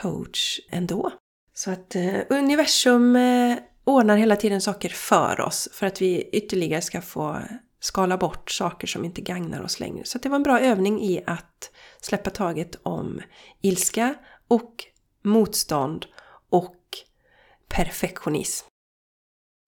coach 0.02 0.60
ändå. 0.70 1.12
Så 1.54 1.72
att 1.72 1.96
eh, 1.96 2.20
universum 2.30 3.16
eh, 3.16 3.58
ordnar 3.84 4.18
hela 4.18 4.36
tiden 4.36 4.62
saker 4.62 4.90
för 4.90 5.42
oss 5.42 5.70
för 5.74 5.86
att 5.86 6.02
vi 6.02 6.30
ytterligare 6.32 6.82
ska 6.82 7.02
få 7.02 7.42
skala 7.80 8.18
bort 8.18 8.52
saker 8.52 8.88
som 8.88 9.06
inte 9.06 9.22
gagnar 9.22 9.62
oss 9.62 9.80
längre. 9.80 10.06
Så 10.06 10.18
det 10.18 10.30
var 10.30 10.36
en 10.36 10.44
bra 10.44 10.60
övning 10.60 11.02
i 11.02 11.24
att 11.28 11.72
släppa 12.02 12.30
taget 12.30 12.76
om 12.84 13.22
ilska 13.62 14.16
och 14.48 14.86
motstånd 15.24 16.06
och 16.50 16.76
perfektionism. 17.68 18.68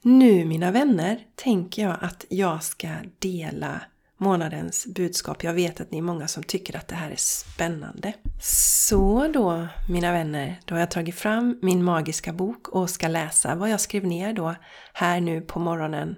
Nu 0.04 0.46
mina 0.46 0.72
vänner 0.72 1.28
tänker 1.36 1.82
jag 1.82 1.98
att 2.02 2.26
jag 2.30 2.64
ska 2.64 2.88
dela 3.20 3.82
månadens 4.18 4.88
budskap. 4.96 5.44
Jag 5.44 5.54
vet 5.54 5.82
att 5.82 5.92
ni 5.92 5.98
är 5.98 6.02
många 6.02 6.28
som 6.28 6.44
tycker 6.44 6.78
att 6.78 6.88
det 6.88 6.96
här 6.96 7.12
är 7.12 7.16
spännande. 7.16 8.14
Så 8.42 9.28
då, 9.34 9.68
mina 9.90 10.12
vänner, 10.12 10.60
då 10.66 10.76
har 10.76 10.80
jag 10.80 10.92
tagit 10.92 11.16
fram 11.16 11.60
min 11.62 11.84
magiska 11.84 12.34
bok 12.34 12.68
och 12.68 12.90
ska 12.90 13.08
läsa 13.08 13.56
vad 13.56 13.70
jag 13.70 13.82
skrev 13.82 14.06
ner 14.06 14.34
då 14.34 14.56
här 14.94 15.22
nu 15.22 15.42
på 15.42 15.60
morgonen 15.60 16.16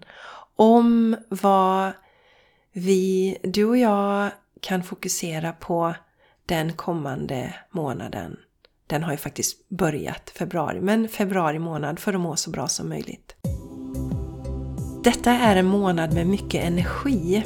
om 0.61 1.15
vad 1.29 1.91
vi, 2.73 3.37
du 3.43 3.65
och 3.65 3.77
jag, 3.77 4.31
kan 4.59 4.83
fokusera 4.83 5.51
på 5.51 5.95
den 6.45 6.73
kommande 6.73 7.53
månaden. 7.71 8.37
Den 8.87 9.03
har 9.03 9.11
ju 9.11 9.17
faktiskt 9.17 9.69
börjat 9.69 10.29
februari, 10.29 10.81
men 10.81 11.07
februari 11.07 11.59
månad 11.59 11.99
för 11.99 12.13
att 12.13 12.19
må 12.19 12.35
så 12.35 12.49
bra 12.49 12.67
som 12.67 12.89
möjligt. 12.89 13.35
Detta 15.03 15.31
är 15.31 15.55
en 15.55 15.65
månad 15.65 16.13
med 16.13 16.27
mycket 16.27 16.63
energi. 16.63 17.43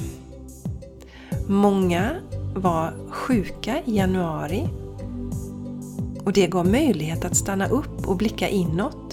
Många 1.47 2.15
var 2.55 3.11
sjuka 3.11 3.81
i 3.85 3.97
januari 3.97 4.69
och 6.25 6.33
det 6.33 6.47
gav 6.47 6.67
möjlighet 6.67 7.25
att 7.25 7.37
stanna 7.37 7.67
upp 7.67 8.07
och 8.07 8.17
blicka 8.17 8.47
inåt. 8.47 9.04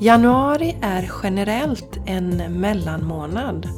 Januari 0.00 0.76
är 0.80 1.12
generellt 1.22 1.98
en 2.06 2.60
mellanmånad. 2.60 3.68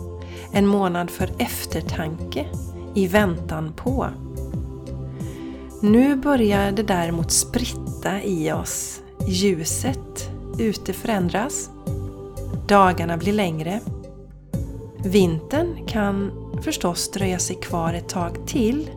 En 0.53 0.67
månad 0.67 1.11
för 1.11 1.31
eftertanke, 1.39 2.47
i 2.95 3.07
väntan 3.07 3.73
på. 3.77 4.07
Nu 5.83 6.17
börjar 6.17 6.73
det 6.73 6.83
däremot 6.83 7.31
spritta 7.31 8.23
i 8.23 8.53
oss. 8.53 9.01
Ljuset 9.27 10.31
ute 10.59 10.93
förändras. 10.93 11.71
Dagarna 12.69 13.17
blir 13.17 13.33
längre. 13.33 13.81
Vintern 15.05 15.87
kan 15.87 16.33
förstås 16.63 17.11
dröja 17.11 17.39
sig 17.39 17.57
kvar 17.57 17.95
ett 17.95 18.09
tag 18.09 18.47
till. 18.47 18.91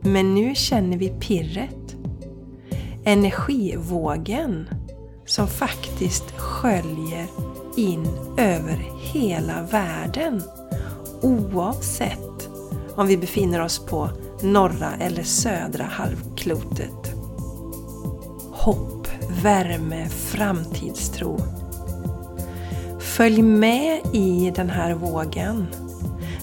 Men 0.00 0.34
nu 0.34 0.54
känner 0.54 0.96
vi 0.96 1.08
pirret. 1.08 1.96
Energivågen 3.04 4.68
som 5.28 5.48
faktiskt 5.48 6.30
sköljer 6.36 7.26
in 7.76 8.08
över 8.36 8.86
hela 9.00 9.62
världen. 9.62 10.42
Oavsett 11.22 12.48
om 12.94 13.06
vi 13.06 13.16
befinner 13.16 13.64
oss 13.64 13.78
på 13.86 14.10
norra 14.42 14.90
eller 15.00 15.22
södra 15.22 15.84
halvklotet. 15.84 17.14
Hopp, 18.52 19.08
värme, 19.42 20.08
framtidstro. 20.08 21.38
Följ 23.00 23.42
med 23.42 24.00
i 24.12 24.52
den 24.56 24.70
här 24.70 24.94
vågen. 24.94 25.66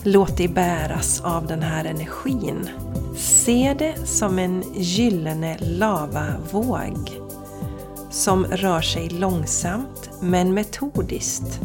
Låt 0.04 0.38
dig 0.38 0.48
bäras 0.48 1.22
av 1.22 1.48
den 1.48 1.62
här 1.62 1.86
energin. 1.86 2.70
Se 3.18 3.76
det 3.80 4.08
som 4.08 4.40
en 4.40 4.64
gyllene 4.74 5.58
lavavåg 5.60 7.25
som 8.16 8.46
rör 8.46 8.82
sig 8.82 9.10
långsamt 9.10 10.10
men 10.22 10.54
metodiskt. 10.54 11.60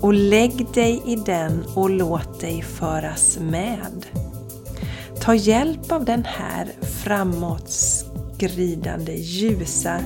Och 0.00 0.14
lägg 0.14 0.66
dig 0.74 1.02
i 1.06 1.16
den 1.16 1.64
och 1.74 1.90
låt 1.90 2.40
dig 2.40 2.62
föras 2.62 3.38
med. 3.40 4.06
Ta 5.20 5.34
hjälp 5.34 5.92
av 5.92 6.04
den 6.04 6.24
här 6.24 6.72
framåtskridande 7.04 9.12
ljusa 9.12 9.98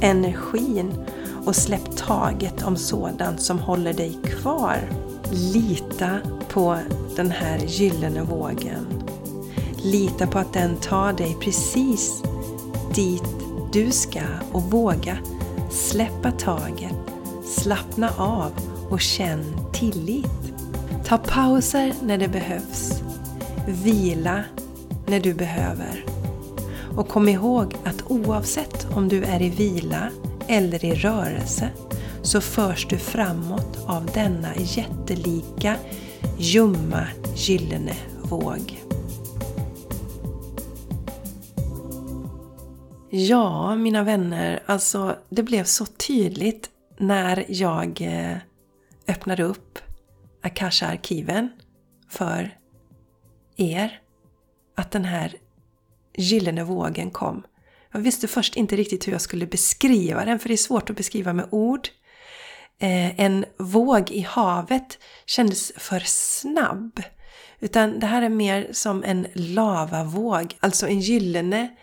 energin 0.00 0.92
och 1.46 1.56
släpp 1.56 1.96
taget 1.96 2.62
om 2.62 2.76
sådant 2.76 3.42
som 3.42 3.58
håller 3.58 3.92
dig 3.92 4.18
kvar. 4.24 4.78
Lita 5.32 6.18
på 6.48 6.78
den 7.16 7.30
här 7.30 7.58
gyllene 7.58 8.22
vågen. 8.22 8.86
Lita 9.82 10.26
på 10.26 10.38
att 10.38 10.52
den 10.52 10.76
tar 10.76 11.12
dig 11.12 11.36
precis 11.40 12.22
dit 12.94 13.24
du 13.72 13.90
ska 13.90 14.20
och 14.52 14.62
våga 14.62 15.18
släppa 15.74 16.30
taget, 16.30 16.94
slappna 17.44 18.10
av 18.16 18.52
och 18.90 19.00
känn 19.00 19.44
tillit. 19.72 20.54
Ta 21.04 21.18
pauser 21.18 21.94
när 22.02 22.18
det 22.18 22.28
behövs. 22.28 23.02
Vila 23.68 24.44
när 25.06 25.20
du 25.20 25.34
behöver. 25.34 26.04
Och 26.96 27.08
kom 27.08 27.28
ihåg 27.28 27.74
att 27.84 28.02
oavsett 28.10 28.86
om 28.94 29.08
du 29.08 29.24
är 29.24 29.42
i 29.42 29.48
vila 29.48 30.10
eller 30.48 30.84
i 30.84 30.94
rörelse 30.94 31.68
så 32.22 32.40
förs 32.40 32.86
du 32.86 32.98
framåt 32.98 33.78
av 33.86 34.06
denna 34.14 34.48
jättelika, 34.56 35.76
ljumma, 36.38 37.06
gyllene 37.34 37.94
våg. 38.22 38.80
Ja, 43.16 43.74
mina 43.74 44.02
vänner, 44.02 44.62
alltså 44.66 45.16
det 45.28 45.42
blev 45.42 45.64
så 45.64 45.86
tydligt 45.86 46.70
när 46.98 47.44
jag 47.48 48.00
eh, 48.00 48.36
öppnade 49.08 49.42
upp 49.42 49.78
Akasha-arkiven 50.42 51.48
för 52.10 52.58
er 53.56 54.00
att 54.74 54.90
den 54.90 55.04
här 55.04 55.34
gyllene 56.16 56.64
vågen 56.64 57.10
kom. 57.10 57.42
Jag 57.92 58.00
visste 58.00 58.28
först 58.28 58.56
inte 58.56 58.76
riktigt 58.76 59.06
hur 59.06 59.12
jag 59.12 59.20
skulle 59.20 59.46
beskriva 59.46 60.24
den, 60.24 60.38
för 60.38 60.48
det 60.48 60.54
är 60.54 60.56
svårt 60.56 60.90
att 60.90 60.96
beskriva 60.96 61.32
med 61.32 61.48
ord. 61.50 61.88
Eh, 62.78 63.20
en 63.20 63.44
våg 63.58 64.10
i 64.10 64.20
havet 64.20 64.98
kändes 65.26 65.72
för 65.76 66.00
snabb. 66.06 67.02
Utan 67.60 67.98
det 67.98 68.06
här 68.06 68.22
är 68.22 68.28
mer 68.28 68.68
som 68.72 69.04
en 69.04 69.26
lavavåg, 69.34 70.56
alltså 70.60 70.86
en 70.86 71.00
gyllene 71.00 71.76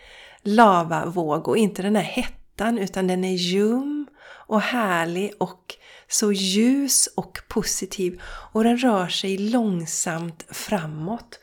lavavåg 0.44 1.48
och 1.48 1.58
inte 1.58 1.82
den 1.82 1.96
här 1.96 2.04
hettan 2.04 2.78
utan 2.78 3.08
den 3.08 3.24
är 3.24 3.36
ljum 3.36 4.08
och 4.24 4.62
härlig 4.62 5.34
och 5.38 5.76
så 6.08 6.32
ljus 6.32 7.08
och 7.16 7.40
positiv 7.48 8.22
och 8.26 8.64
den 8.64 8.78
rör 8.78 9.08
sig 9.08 9.38
långsamt 9.38 10.46
framåt. 10.50 11.40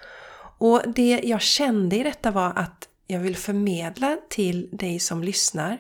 Och 0.59 0.83
det 0.87 1.21
jag 1.25 1.41
kände 1.41 1.97
i 1.97 2.03
detta 2.03 2.31
var 2.31 2.53
att 2.57 2.89
jag 3.07 3.21
vill 3.21 3.37
förmedla 3.37 4.17
till 4.29 4.69
dig 4.73 5.01
som 5.01 5.23
lyssnar. 5.23 5.79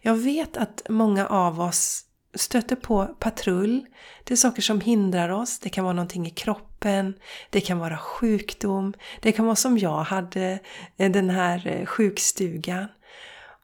Jag 0.00 0.14
vet 0.14 0.56
att 0.56 0.82
många 0.88 1.26
av 1.26 1.60
oss 1.60 2.04
stöter 2.34 2.76
på 2.76 3.06
patrull. 3.06 3.86
Det 4.24 4.34
är 4.34 4.36
saker 4.36 4.62
som 4.62 4.80
hindrar 4.80 5.28
oss. 5.28 5.58
Det 5.58 5.68
kan 5.68 5.84
vara 5.84 5.94
någonting 5.94 6.26
i 6.26 6.30
kroppen. 6.30 7.14
Det 7.50 7.60
kan 7.60 7.78
vara 7.78 7.98
sjukdom. 7.98 8.94
Det 9.20 9.32
kan 9.32 9.44
vara 9.44 9.56
som 9.56 9.78
jag 9.78 10.02
hade 10.02 10.58
eh, 10.96 11.10
den 11.10 11.30
här 11.30 11.66
eh, 11.66 11.86
sjukstugan. 11.86 12.86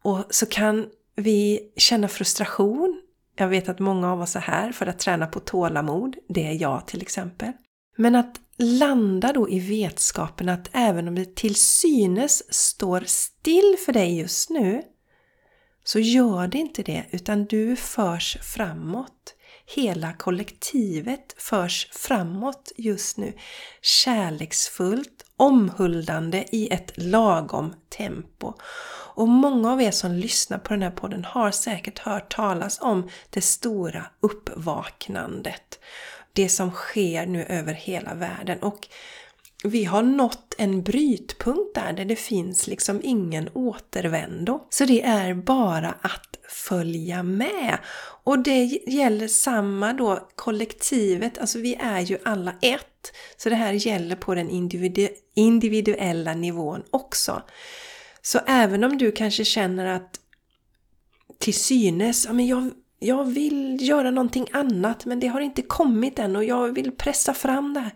Och 0.03 0.25
så 0.31 0.47
kan 0.47 0.87
vi 1.17 1.61
känna 1.77 2.09
frustration. 2.09 3.03
Jag 3.37 3.49
vet 3.49 3.69
att 3.69 3.79
många 3.79 4.13
av 4.13 4.21
oss 4.21 4.37
är 4.37 4.41
här 4.41 4.73
för 4.73 4.87
att 4.87 4.99
träna 4.99 5.27
på 5.27 5.41
tålamod. 5.41 6.17
Det 6.29 6.47
är 6.47 6.63
jag 6.63 6.87
till 6.87 7.03
exempel. 7.03 7.53
Men 7.97 8.15
att 8.15 8.41
landa 8.59 9.33
då 9.33 9.51
i 9.51 9.61
vetskapen 9.61 10.49
att 10.49 10.69
även 10.73 11.09
om 11.09 11.15
det 11.15 11.37
till 11.37 11.55
synes 11.55 12.55
står 12.55 13.05
still 13.07 13.77
för 13.87 13.93
dig 13.93 14.19
just 14.19 14.51
nu 14.51 14.83
så 15.87 15.99
gör 15.99 16.47
det 16.47 16.59
inte 16.59 16.83
det 16.83 17.05
utan 17.11 17.45
du 17.45 17.77
förs 17.77 18.37
framåt. 18.43 19.35
Hela 19.67 20.13
kollektivet 20.13 21.35
förs 21.39 21.89
framåt 21.93 22.73
just 22.77 23.17
nu. 23.17 23.33
Kärleksfullt, 23.83 25.25
omhuldande 25.37 26.45
i 26.51 26.73
ett 26.73 26.93
lagom 26.97 27.75
tempo. 27.89 28.55
Och 29.15 29.29
många 29.29 29.73
av 29.73 29.83
er 29.83 29.91
som 29.91 30.13
lyssnar 30.13 30.59
på 30.59 30.73
den 30.73 30.83
här 30.83 30.91
podden 30.91 31.25
har 31.25 31.51
säkert 31.51 31.99
hört 31.99 32.35
talas 32.35 32.81
om 32.81 33.11
det 33.31 33.41
stora 33.41 34.07
uppvaknandet. 34.21 35.79
Det 36.33 36.49
som 36.49 36.71
sker 36.71 37.27
nu 37.27 37.45
över 37.45 37.73
hela 37.73 38.15
världen. 38.15 38.59
Och 38.63 38.89
vi 39.75 39.85
har 39.85 40.03
nått 40.03 40.55
en 40.59 40.83
brytpunkt 40.83 41.75
där, 41.75 41.93
där 41.93 42.05
det 42.05 42.17
finns 42.17 42.67
liksom 42.67 43.01
ingen 43.03 43.49
återvändo. 43.55 44.67
Så 44.71 44.85
det 44.85 45.03
är 45.03 45.35
bara 45.35 45.95
att 46.01 46.39
följa 46.49 47.23
med. 47.23 47.79
Och 48.25 48.39
det 48.39 48.65
gäller 48.87 49.29
samma 49.29 49.93
då 49.93 50.29
kollektivet, 50.35 51.39
alltså 51.39 51.59
vi 51.59 51.75
är 51.75 52.01
ju 52.01 52.19
alla 52.25 52.55
ett. 52.63 53.13
Så 53.37 53.49
det 53.49 53.55
här 53.55 53.73
gäller 53.73 54.17
på 54.17 54.35
den 54.35 54.71
individuella 55.35 56.35
nivån 56.35 56.83
också. 56.91 57.43
Så 58.23 58.41
även 58.47 58.85
om 58.85 58.99
du 58.99 59.13
kanske 59.13 59.45
känner 59.45 59.87
att 59.87 60.21
till 61.39 61.55
synes, 61.55 62.25
ja 62.27 62.33
men 62.33 62.47
jag, 62.47 62.71
jag 62.99 63.25
vill 63.25 63.89
göra 63.89 64.11
någonting 64.11 64.47
annat 64.53 65.05
men 65.05 65.21
det 65.21 65.27
har 65.27 65.41
inte 65.41 65.63
kommit 65.63 66.19
än 66.19 66.37
och 66.37 66.45
jag 66.45 66.75
vill 66.75 66.93
pressa 66.93 67.35
fram 67.35 67.75
det 67.75 67.81
här. 67.81 67.93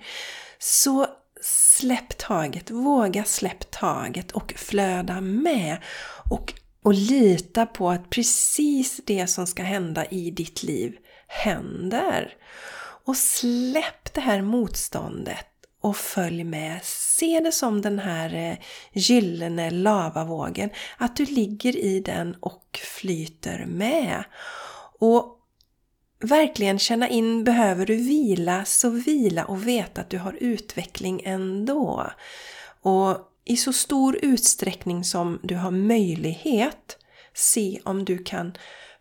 Så 0.59 1.07
släpp 1.43 2.19
taget, 2.19 2.71
våga 2.71 3.25
släpp 3.25 3.71
taget 3.71 4.33
och 4.33 4.53
flöda 4.57 5.21
med. 5.21 5.79
Och, 6.31 6.55
och 6.83 6.95
lita 6.95 7.67
på 7.67 7.91
att 7.91 8.11
precis 8.11 9.01
det 9.07 9.27
som 9.27 9.47
ska 9.47 9.63
hända 9.63 10.05
i 10.05 10.31
ditt 10.31 10.63
liv 10.63 10.97
händer. 11.29 12.35
Och 13.05 13.17
släpp 13.17 14.15
det 14.15 14.21
här 14.21 14.43
motståndet 14.43 15.47
och 15.81 15.97
följ 15.97 16.45
med. 16.45 16.81
Se 16.85 17.41
det 17.41 17.53
som 17.53 17.83
den 17.83 17.99
här 17.99 18.35
eh, 18.35 18.57
gyllene 18.93 19.71
lavavågen, 19.71 20.71
att 20.97 21.17
du 21.17 21.25
ligger 21.25 21.77
i 21.77 22.01
den 22.01 22.37
och 22.41 22.81
flyter 22.85 23.67
med. 23.67 24.25
Och 24.99 25.40
verkligen 26.21 26.79
känna 26.79 27.09
in, 27.09 27.45
behöver 27.45 27.87
du 27.87 27.97
vila, 27.97 28.65
så 28.65 28.91
vila 28.91 29.45
och 29.45 29.69
veta 29.69 30.01
att 30.01 30.11
du 30.11 30.19
har 30.19 30.37
utveckling 30.41 31.23
ändå. 31.25 32.11
Och 32.83 33.19
i 33.45 33.57
så 33.57 33.73
stor 33.73 34.19
utsträckning 34.23 35.05
som 35.05 35.41
du 35.43 35.57
har 35.57 35.71
möjlighet, 35.71 36.99
se 37.41 37.81
om 37.85 38.05
du 38.05 38.19
kan 38.19 38.53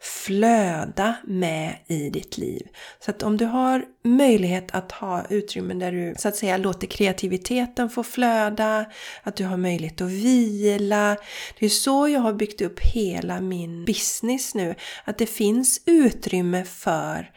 flöda 0.01 1.15
med 1.23 1.75
i 1.87 2.09
ditt 2.09 2.37
liv. 2.37 2.67
Så 2.99 3.11
att 3.11 3.23
om 3.23 3.37
du 3.37 3.45
har 3.45 3.85
möjlighet 4.03 4.71
att 4.71 4.91
ha 4.91 5.25
utrymmen 5.29 5.79
där 5.79 5.91
du 5.91 6.13
så 6.17 6.27
att 6.27 6.35
säga 6.35 6.57
låter 6.57 6.87
kreativiteten 6.87 7.89
få 7.89 8.03
flöda, 8.03 8.85
att 9.23 9.35
du 9.35 9.45
har 9.45 9.57
möjlighet 9.57 10.01
att 10.01 10.09
vila. 10.09 11.17
Det 11.59 11.65
är 11.65 11.69
så 11.69 12.07
jag 12.07 12.19
har 12.19 12.33
byggt 12.33 12.61
upp 12.61 12.79
hela 12.79 13.41
min 13.41 13.85
business 13.85 14.55
nu. 14.55 14.75
Att 15.03 15.17
det 15.17 15.25
finns 15.25 15.81
utrymme 15.85 16.63
för 16.63 17.31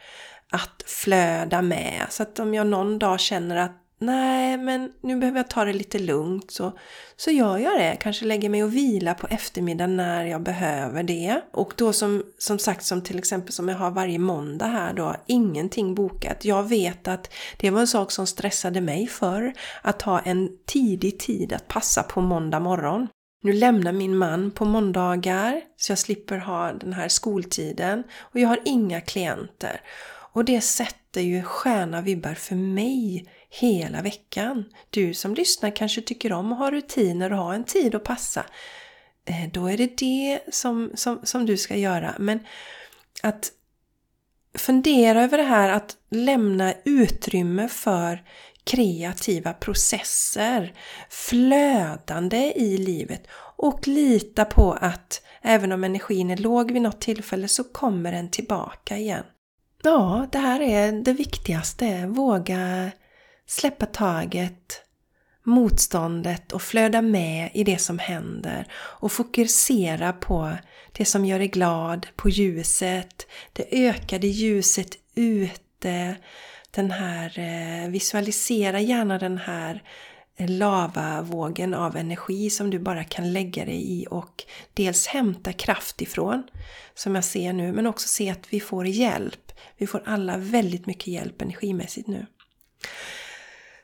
att 0.51 0.83
flöda 0.85 1.61
med. 1.61 2.05
Så 2.09 2.23
att 2.23 2.39
om 2.39 2.53
jag 2.53 2.67
någon 2.67 2.99
dag 2.99 3.19
känner 3.19 3.55
att 3.55 3.82
nej, 4.05 4.57
men 4.57 4.91
nu 5.01 5.15
behöver 5.15 5.39
jag 5.39 5.49
ta 5.49 5.65
det 5.65 5.73
lite 5.73 5.99
lugnt 5.99 6.51
så, 6.51 6.77
så 7.15 7.31
gör 7.31 7.57
jag 7.57 7.79
det. 7.79 7.97
Kanske 7.99 8.25
lägger 8.25 8.49
mig 8.49 8.63
och 8.63 8.75
vila 8.75 9.13
på 9.13 9.27
eftermiddagen 9.27 9.97
när 9.97 10.25
jag 10.25 10.43
behöver 10.43 11.03
det. 11.03 11.41
Och 11.51 11.73
då 11.77 11.93
som, 11.93 12.23
som 12.37 12.59
sagt, 12.59 12.85
som 12.85 13.01
till 13.01 13.17
exempel 13.17 13.53
som 13.53 13.69
jag 13.69 13.75
har 13.75 13.91
varje 13.91 14.19
måndag 14.19 14.65
här 14.65 14.93
då, 14.93 15.15
ingenting 15.27 15.95
bokat. 15.95 16.45
Jag 16.45 16.69
vet 16.69 17.07
att 17.07 17.33
det 17.57 17.69
var 17.69 17.79
en 17.79 17.87
sak 17.87 18.11
som 18.11 18.27
stressade 18.27 18.81
mig 18.81 19.07
för 19.07 19.53
att 19.81 20.01
ha 20.01 20.19
en 20.19 20.49
tidig 20.65 21.19
tid 21.19 21.53
att 21.53 21.67
passa 21.67 22.03
på 22.03 22.21
måndag 22.21 22.59
morgon. 22.59 23.07
Nu 23.43 23.53
lämnar 23.53 23.91
min 23.91 24.17
man 24.17 24.51
på 24.51 24.65
måndagar 24.65 25.61
så 25.77 25.91
jag 25.91 25.99
slipper 25.99 26.37
ha 26.37 26.73
den 26.73 26.93
här 26.93 27.07
skoltiden 27.07 28.03
och 28.19 28.39
jag 28.39 28.49
har 28.49 28.59
inga 28.65 29.01
klienter. 29.01 29.81
Och 30.33 30.45
det 30.45 30.61
sätter 30.61 31.21
ju 31.21 31.43
sköna 31.43 32.01
vibbar 32.01 32.33
för 32.33 32.55
mig 32.55 33.29
hela 33.49 34.01
veckan. 34.01 34.65
Du 34.89 35.13
som 35.13 35.33
lyssnar 35.33 35.75
kanske 35.75 36.01
tycker 36.01 36.33
om 36.33 36.51
att 36.51 36.59
ha 36.59 36.71
rutiner 36.71 37.31
och 37.31 37.37
ha 37.37 37.53
en 37.53 37.63
tid 37.63 37.95
att 37.95 38.03
passa. 38.03 38.45
Eh, 39.25 39.51
då 39.53 39.67
är 39.67 39.77
det 39.77 39.97
det 39.97 40.39
som, 40.51 40.91
som, 40.95 41.19
som 41.23 41.45
du 41.45 41.57
ska 41.57 41.75
göra. 41.75 42.15
Men 42.19 42.39
att 43.23 43.51
fundera 44.57 45.23
över 45.23 45.37
det 45.37 45.43
här 45.43 45.69
att 45.69 45.97
lämna 46.09 46.73
utrymme 46.85 47.67
för 47.67 48.23
kreativa 48.63 49.53
processer, 49.53 50.73
flödande 51.09 52.53
i 52.55 52.77
livet 52.77 53.27
och 53.57 53.87
lita 53.87 54.45
på 54.45 54.71
att 54.71 55.21
även 55.41 55.71
om 55.71 55.83
energin 55.83 56.31
är 56.31 56.37
låg 56.37 56.71
vid 56.71 56.81
något 56.81 57.01
tillfälle 57.01 57.47
så 57.47 57.63
kommer 57.63 58.11
den 58.11 58.29
tillbaka 58.29 58.97
igen. 58.97 59.23
Ja, 59.85 60.27
det 60.31 60.37
här 60.37 60.61
är 60.61 60.91
det 60.91 61.13
viktigaste. 61.13 62.05
Våga 62.07 62.91
släppa 63.45 63.85
taget, 63.85 64.81
motståndet 65.43 66.51
och 66.51 66.61
flöda 66.61 67.01
med 67.01 67.49
i 67.53 67.63
det 67.63 67.77
som 67.77 67.99
händer. 67.99 68.67
Och 68.73 69.11
fokusera 69.11 70.13
på 70.13 70.51
det 70.91 71.05
som 71.05 71.25
gör 71.25 71.39
dig 71.39 71.47
glad, 71.47 72.07
på 72.15 72.29
ljuset, 72.29 73.27
det 73.53 73.87
ökade 73.87 74.27
ljuset 74.27 74.89
ute, 75.15 76.15
den 76.71 76.91
här, 76.91 77.39
eh, 77.39 77.89
visualisera 77.89 78.79
gärna 78.79 79.17
den 79.17 79.37
här 79.37 79.83
lavavågen 80.37 81.73
av 81.73 81.97
energi 81.97 82.49
som 82.49 82.69
du 82.69 82.79
bara 82.79 83.03
kan 83.03 83.33
lägga 83.33 83.65
dig 83.65 84.01
i 84.01 84.07
och 84.09 84.43
dels 84.73 85.07
hämta 85.07 85.53
kraft 85.53 86.01
ifrån, 86.01 86.43
som 86.93 87.15
jag 87.15 87.23
ser 87.23 87.53
nu, 87.53 87.71
men 87.71 87.87
också 87.87 88.07
se 88.07 88.29
att 88.29 88.53
vi 88.53 88.59
får 88.59 88.87
hjälp. 88.87 89.51
Vi 89.77 89.87
får 89.87 90.03
alla 90.05 90.37
väldigt 90.37 90.85
mycket 90.85 91.07
hjälp 91.07 91.41
energimässigt 91.41 92.07
nu. 92.07 92.25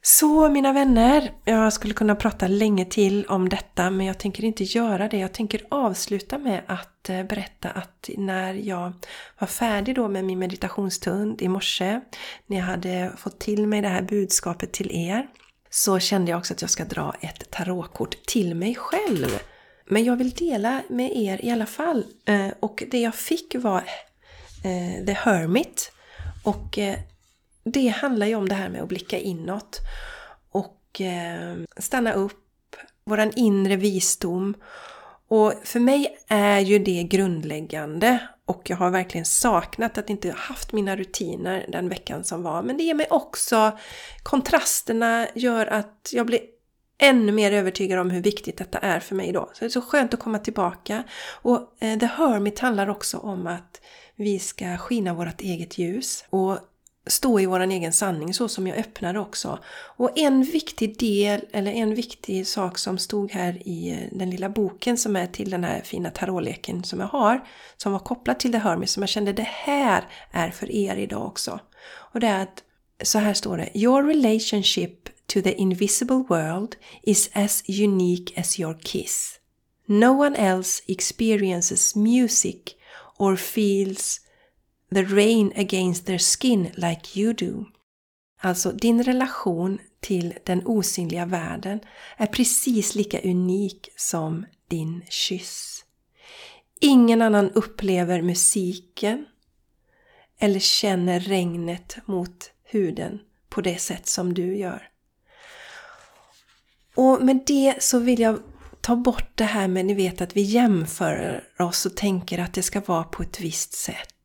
Så 0.02 0.50
mina 0.50 0.74
vänner, 0.74 1.32
jag 1.46 1.74
skulle 1.74 1.94
kunna 1.94 2.16
prata 2.16 2.48
länge 2.48 2.86
till 2.86 3.26
om 3.26 3.50
detta 3.50 3.90
men 3.90 4.06
jag 4.06 4.18
tänker 4.18 4.44
inte 4.44 4.64
göra 4.64 5.08
det. 5.08 5.18
Jag 5.18 5.34
tänker 5.34 5.62
avsluta 5.70 6.38
med 6.38 6.62
att 6.68 7.10
eh, 7.10 7.24
berätta 7.24 7.70
att 7.70 8.10
när 8.18 8.54
jag 8.54 8.94
var 9.40 9.48
färdig 9.48 9.96
då 9.96 10.08
med 10.08 10.26
min 10.26 10.40
meditationsstund 10.40 11.42
i 11.42 11.48
morse, 11.48 12.02
när 12.48 12.58
jag 12.58 12.66
hade 12.66 13.12
fått 13.18 13.40
till 13.40 13.68
mig 13.68 13.82
det 13.82 13.88
här 13.88 14.02
budskapet 14.02 14.74
till 14.74 14.92
er, 14.92 15.28
så 15.70 16.00
kände 16.00 16.32
jag 16.32 16.38
också 16.38 16.54
att 16.54 16.62
jag 16.62 16.72
ska 16.72 16.86
dra 16.86 17.16
ett 17.22 17.52
tarotkort 17.52 18.26
till 18.26 18.56
mig 18.56 18.76
själv. 18.76 19.40
Men 19.86 20.04
jag 20.04 20.16
vill 20.16 20.30
dela 20.30 20.84
med 20.90 21.18
er 21.18 21.46
i 21.46 21.52
alla 21.52 21.66
fall. 21.66 22.06
Eh, 22.26 22.48
och 22.60 22.84
det 22.92 23.00
jag 23.00 23.16
fick 23.16 23.56
var 23.56 23.84
eh, 24.64 25.06
The 25.06 25.14
Hermit. 25.14 25.92
Och 26.44 26.78
eh, 26.78 27.00
det 27.64 27.88
handlar 27.88 28.28
ju 28.28 28.36
om 28.36 28.50
det 28.50 28.56
här 28.56 28.70
med 28.70 28.82
att 28.82 28.88
blicka 28.88 29.20
inåt 29.20 29.80
och 30.52 31.02
stanna 31.78 32.14
upp, 32.14 32.76
våran 33.04 33.32
inre 33.36 33.76
visdom. 33.76 34.56
Och 35.28 35.54
för 35.64 35.80
mig 35.80 36.18
är 36.28 36.60
ju 36.60 36.80
det 36.80 37.04
grundläggande 37.04 38.20
och 38.50 38.70
jag 38.70 38.78
har 38.78 38.90
verkligen 38.90 39.26
saknat 39.26 39.98
att 39.98 40.10
inte 40.10 40.32
haft 40.32 40.74
mina 40.74 40.96
rutiner 40.96 41.66
den 41.68 41.90
veckan 41.90 42.24
som 42.24 42.44
var. 42.44 42.64
Men 42.64 42.78
det 42.78 42.84
ger 42.84 42.94
mig 42.94 43.08
också, 43.10 43.78
kontrasterna 44.24 45.28
gör 45.36 45.66
att 45.66 46.10
jag 46.14 46.26
blir 46.26 46.40
ännu 46.98 47.32
mer 47.32 47.52
övertygad 47.52 48.00
om 48.00 48.10
hur 48.10 48.22
viktigt 48.22 48.58
detta 48.58 48.78
är 48.78 49.00
för 49.00 49.16
mig 49.16 49.32
då. 49.32 49.50
Så 49.54 49.60
det 49.60 49.66
är 49.66 49.70
så 49.70 49.82
skönt 49.82 50.14
att 50.14 50.20
komma 50.20 50.40
tillbaka. 50.40 51.04
Och 51.42 51.78
eh, 51.80 52.00
The 52.00 52.06
Hermit 52.06 52.60
handlar 52.60 52.90
också 52.90 53.18
om 53.18 53.48
att 53.48 53.82
vi 54.16 54.40
ska 54.40 54.78
skina 54.78 55.14
vårt 55.14 55.42
eget 55.42 55.78
ljus. 55.78 56.26
Och 56.30 56.58
stå 57.10 57.39
i 57.39 57.45
vår 57.45 57.60
egen 57.60 57.93
sanning 57.93 58.34
så 58.34 58.48
som 58.48 58.67
jag 58.67 58.78
öppnade 58.78 59.19
också. 59.19 59.60
Och 59.98 60.17
en 60.17 60.43
viktig 60.43 61.00
del, 61.00 61.41
eller 61.52 61.72
en 61.72 61.95
viktig 61.95 62.48
sak 62.48 62.78
som 62.78 62.98
stod 62.98 63.32
här 63.32 63.67
i 63.67 63.91
eh, 63.91 64.17
den 64.17 64.30
lilla 64.30 64.50
boken 64.50 64.98
som 64.98 65.15
är 65.15 65.28
till 65.28 65.50
den 65.50 65.63
här 65.63 65.82
fina 65.82 66.10
tarotleken 66.10 66.84
som 66.84 67.00
jag 67.00 67.08
har, 67.08 67.48
som 67.78 67.91
var 67.91 68.00
kopplad 68.00 68.39
till 68.39 68.52
det 68.52 68.58
Hermes, 68.58 68.91
som 68.91 69.04
jag 69.04 69.10
kände 69.10 69.34
det 69.34 69.48
här 69.48 70.08
är 70.32 70.50
för 70.50 70.72
er 70.72 70.95
idag 70.95 71.26
också. 71.26 71.60
Och 72.13 72.19
det 72.19 72.28
är 72.28 72.43
att 72.43 72.63
så 73.04 73.19
här 73.19 73.34
står 73.34 73.58
det. 73.58 73.78
Your 73.78 74.04
relationship 74.04 75.10
to 75.28 75.41
the 75.41 75.54
invisible 75.54 76.24
world 76.30 76.76
is 77.04 77.30
as 77.34 77.63
unique 77.69 78.39
as 78.39 78.60
your 78.60 78.80
kiss. 78.84 79.39
No 79.86 80.26
one 80.26 80.36
else 80.36 80.84
experiences 80.88 81.95
music 81.95 82.76
or 83.17 83.36
feels 83.36 84.22
the 84.93 85.04
rain 85.04 85.54
against 85.56 86.06
their 86.06 86.17
skin 86.17 86.71
like 86.75 87.19
you 87.19 87.34
do. 87.34 87.65
Alltså, 88.41 88.71
din 88.71 89.04
relation 89.04 89.80
till 89.99 90.34
den 90.45 90.62
osynliga 90.65 91.25
världen 91.25 91.80
är 92.17 92.28
precis 92.28 92.95
lika 92.95 93.21
unik 93.21 93.89
som 93.95 94.45
din 94.67 95.04
kyss. 95.10 95.86
Ingen 96.82 97.21
annan 97.21 97.52
upplever 97.52 98.21
musiken 98.21 99.25
eller 100.39 100.60
känner 100.60 101.19
regnet 101.19 101.97
mot 102.06 102.52
huden 102.63 103.19
på 103.49 103.62
det 103.62 103.78
sätt 103.78 104.08
som 104.08 104.34
du 104.34 104.58
gör. 104.58 104.89
Och 106.95 107.25
med 107.25 107.43
det 107.47 107.84
så 107.84 107.99
vill 107.99 108.19
jag 108.19 108.39
ta 108.82 108.95
bort 108.95 109.32
det 109.36 109.43
här 109.43 109.67
med 109.67 109.86
ni 109.86 109.93
vet 109.93 110.21
att 110.21 110.38
vi 110.38 110.41
jämför 110.41 111.43
oss 111.60 111.86
och 111.86 111.95
tänker 111.95 112.39
att 112.39 112.54
det 112.54 112.63
ska 112.63 112.82
vara 112.86 113.04
på 113.04 113.23
ett 113.23 113.39
visst 113.39 113.73
sätt. 113.73 114.19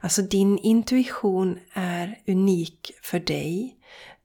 Alltså 0.00 0.22
din 0.22 0.58
intuition 0.58 1.58
är 1.72 2.18
unik 2.26 2.92
för 3.02 3.20
dig. 3.20 3.76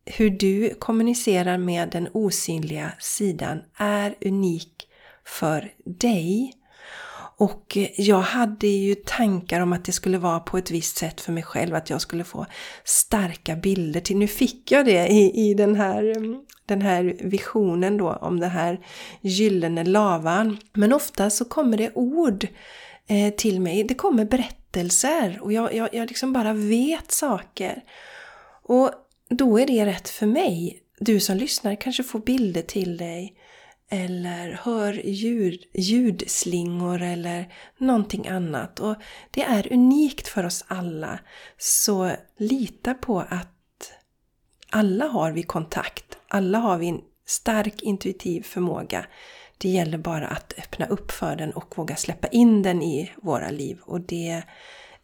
Hur 0.05 0.29
du 0.29 0.73
kommunicerar 0.79 1.57
med 1.57 1.89
den 1.89 2.07
osynliga 2.13 2.91
sidan 2.99 3.61
är 3.77 4.15
unik 4.21 4.87
för 5.25 5.73
dig. 5.85 6.53
Och 7.37 7.77
jag 7.95 8.21
hade 8.21 8.67
ju 8.67 8.95
tankar 8.95 9.61
om 9.61 9.73
att 9.73 9.85
det 9.85 9.91
skulle 9.91 10.17
vara 10.17 10.39
på 10.39 10.57
ett 10.57 10.71
visst 10.71 10.97
sätt 10.97 11.21
för 11.21 11.31
mig 11.31 11.43
själv, 11.43 11.75
att 11.75 11.89
jag 11.89 12.01
skulle 12.01 12.23
få 12.23 12.45
starka 12.83 13.55
bilder 13.55 13.99
till. 13.99 14.17
Nu 14.17 14.27
fick 14.27 14.71
jag 14.71 14.85
det 14.85 15.07
i, 15.07 15.49
i 15.49 15.53
den, 15.53 15.75
här, 15.75 16.17
mm, 16.17 16.41
den 16.65 16.81
här 16.81 17.17
visionen 17.19 17.97
då 17.97 18.13
om 18.13 18.39
den 18.39 18.49
här 18.49 18.79
gyllene 19.21 19.83
lavan. 19.83 20.57
Men 20.73 20.93
ofta 20.93 21.29
så 21.29 21.45
kommer 21.45 21.77
det 21.77 21.91
ord 21.95 22.47
eh, 23.07 23.33
till 23.33 23.61
mig. 23.61 23.83
Det 23.83 23.93
kommer 23.93 24.25
berättelser 24.25 24.60
och 25.41 25.53
jag, 25.53 25.73
jag, 25.73 25.93
jag 25.93 26.07
liksom 26.07 26.33
bara 26.33 26.53
vet 26.53 27.11
saker. 27.11 27.81
Och 28.63 28.91
då 29.29 29.59
är 29.59 29.67
det 29.67 29.85
rätt 29.85 30.09
för 30.09 30.25
mig. 30.25 30.83
Du 30.99 31.19
som 31.19 31.37
lyssnar 31.37 31.75
kanske 31.75 32.03
får 32.03 32.19
bilder 32.19 32.61
till 32.61 32.97
dig 32.97 33.37
eller 33.89 34.59
hör 34.63 34.93
ljud, 34.93 35.63
ljudslingor 35.73 37.01
eller 37.01 37.53
någonting 37.77 38.27
annat. 38.27 38.79
Och 38.79 38.95
det 39.31 39.43
är 39.43 39.73
unikt 39.73 40.27
för 40.27 40.45
oss 40.45 40.65
alla. 40.67 41.19
Så 41.57 42.11
lita 42.37 42.93
på 42.93 43.19
att 43.19 43.93
alla 44.69 45.07
har 45.07 45.31
vi 45.31 45.43
kontakt. 45.43 46.17
Alla 46.27 46.57
har 46.57 46.77
vi 46.77 46.87
en 46.87 47.01
stark 47.25 47.81
intuitiv 47.81 48.41
förmåga. 48.41 49.05
Det 49.61 49.69
gäller 49.69 49.97
bara 49.97 50.27
att 50.27 50.53
öppna 50.57 50.85
upp 50.85 51.11
för 51.11 51.35
den 51.35 51.51
och 51.51 51.77
våga 51.77 51.95
släppa 51.95 52.27
in 52.27 52.61
den 52.61 52.81
i 52.81 53.11
våra 53.15 53.49
liv. 53.49 53.79
Och 53.83 54.01
det 54.01 54.43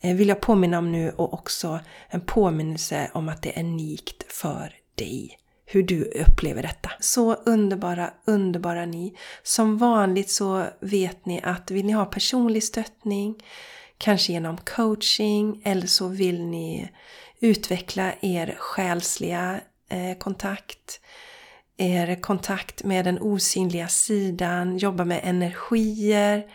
eh, 0.02 0.16
vill 0.16 0.28
jag 0.28 0.42
påminna 0.42 0.78
om 0.78 0.92
nu 0.92 1.10
och 1.10 1.34
också 1.34 1.80
en 2.10 2.22
påminnelse 2.22 3.12
om 3.14 3.30
att 3.30 3.42
det 3.42 3.60
är 3.60 3.64
unikt 3.64 4.34
för 4.34 4.76
dig 4.96 5.40
hur 5.66 5.84
du 5.84 6.04
upplever 6.04 6.62
detta. 6.62 6.92
Så 7.00 7.34
underbara, 7.34 8.14
underbara 8.26 8.86
ni! 8.86 9.18
Som 9.44 9.78
vanligt 9.78 10.32
så 10.32 10.66
vet 10.80 11.26
ni 11.26 11.42
att 11.44 11.72
vill 11.72 11.86
ni 11.86 11.94
ha 11.94 12.06
personlig 12.06 12.64
stöttning, 12.64 13.36
kanske 13.98 14.34
genom 14.34 14.58
coaching 14.58 15.62
eller 15.66 15.88
så 15.88 16.08
vill 16.08 16.42
ni 16.42 16.90
utveckla 17.40 18.14
er 18.22 18.56
själsliga 18.58 19.60
eh, 19.90 20.18
kontakt, 20.18 21.02
er 21.78 22.16
kontakt 22.16 22.84
med 22.84 23.06
den 23.06 23.20
osynliga 23.22 23.88
sidan, 23.88 24.78
jobba 24.78 25.06
med 25.06 25.22
energier, 25.24 26.46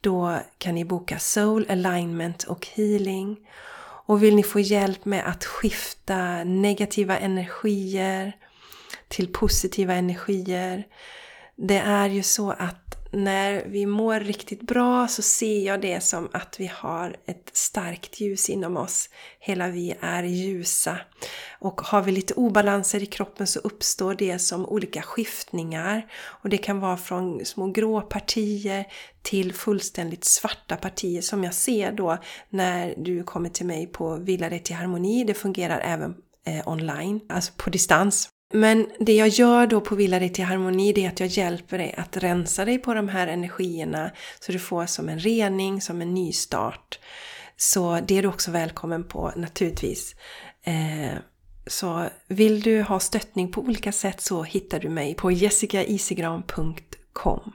då 0.00 0.38
kan 0.58 0.74
ni 0.74 0.84
boka 0.84 1.18
Soul 1.18 1.66
Alignment 1.68 2.42
och 2.42 2.66
Healing. 2.66 3.36
Och 4.06 4.22
vill 4.22 4.36
ni 4.36 4.42
få 4.42 4.60
hjälp 4.60 5.04
med 5.04 5.28
att 5.28 5.44
skifta 5.44 6.44
negativa 6.44 7.18
energier 7.18 8.32
till 9.08 9.32
positiva 9.32 9.94
energier. 9.94 10.86
Det 11.56 11.78
är 11.78 12.08
ju 12.08 12.22
så 12.22 12.50
att 12.50 12.89
när 13.12 13.64
vi 13.66 13.86
mår 13.86 14.20
riktigt 14.20 14.62
bra 14.62 15.08
så 15.08 15.22
ser 15.22 15.66
jag 15.66 15.80
det 15.80 16.00
som 16.00 16.28
att 16.32 16.60
vi 16.60 16.66
har 16.74 17.16
ett 17.26 17.50
starkt 17.52 18.20
ljus 18.20 18.48
inom 18.48 18.76
oss. 18.76 19.08
Hela 19.40 19.68
vi 19.68 19.94
är 20.00 20.22
ljusa. 20.22 20.98
Och 21.58 21.80
har 21.80 22.02
vi 22.02 22.12
lite 22.12 22.34
obalanser 22.34 23.02
i 23.02 23.06
kroppen 23.06 23.46
så 23.46 23.58
uppstår 23.58 24.14
det 24.14 24.38
som 24.38 24.66
olika 24.66 25.02
skiftningar. 25.02 26.06
Och 26.22 26.48
det 26.48 26.58
kan 26.58 26.80
vara 26.80 26.96
från 26.96 27.44
små 27.44 27.66
grå 27.66 28.00
partier 28.00 28.86
till 29.22 29.54
fullständigt 29.54 30.24
svarta 30.24 30.76
partier 30.76 31.22
som 31.22 31.44
jag 31.44 31.54
ser 31.54 31.92
då 31.92 32.18
när 32.48 32.94
du 32.96 33.22
kommer 33.22 33.48
till 33.48 33.66
mig 33.66 33.86
på 33.86 34.16
Villa 34.16 34.48
dig 34.48 34.62
till 34.62 34.76
harmoni. 34.76 35.24
Det 35.24 35.34
fungerar 35.34 35.80
även 35.80 36.14
eh, 36.46 36.68
online, 36.68 37.20
alltså 37.28 37.52
på 37.56 37.70
distans. 37.70 38.28
Men 38.52 38.90
det 38.98 39.14
jag 39.14 39.28
gör 39.28 39.66
då 39.66 39.80
på 39.80 39.94
Villa 39.94 40.18
dig 40.18 40.32
till 40.32 40.44
harmoni 40.44 40.92
det 40.92 41.04
är 41.04 41.08
att 41.08 41.20
jag 41.20 41.28
hjälper 41.28 41.78
dig 41.78 41.94
att 41.96 42.16
rensa 42.16 42.64
dig 42.64 42.78
på 42.78 42.94
de 42.94 43.08
här 43.08 43.26
energierna 43.26 44.10
så 44.40 44.52
du 44.52 44.58
får 44.58 44.86
som 44.86 45.08
en 45.08 45.18
rening, 45.18 45.80
som 45.80 46.02
en 46.02 46.14
nystart. 46.14 46.98
Så 47.56 48.00
det 48.06 48.18
är 48.18 48.22
du 48.22 48.28
också 48.28 48.50
välkommen 48.50 49.04
på 49.04 49.32
naturligtvis. 49.36 50.14
Eh, 50.62 51.12
så 51.66 52.06
vill 52.26 52.60
du 52.60 52.82
ha 52.82 53.00
stöttning 53.00 53.52
på 53.52 53.60
olika 53.60 53.92
sätt 53.92 54.20
så 54.20 54.42
hittar 54.42 54.80
du 54.80 54.88
mig 54.88 55.14
på 55.14 55.32
jessicaisigran.com. 55.32 57.52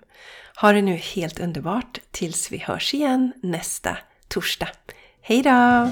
Ha 0.62 0.72
det 0.72 0.82
nu 0.82 0.96
helt 0.96 1.40
underbart 1.40 2.00
tills 2.12 2.52
vi 2.52 2.58
hörs 2.58 2.94
igen 2.94 3.34
nästa 3.42 3.98
torsdag. 4.28 4.70
Hejdå! 5.22 5.92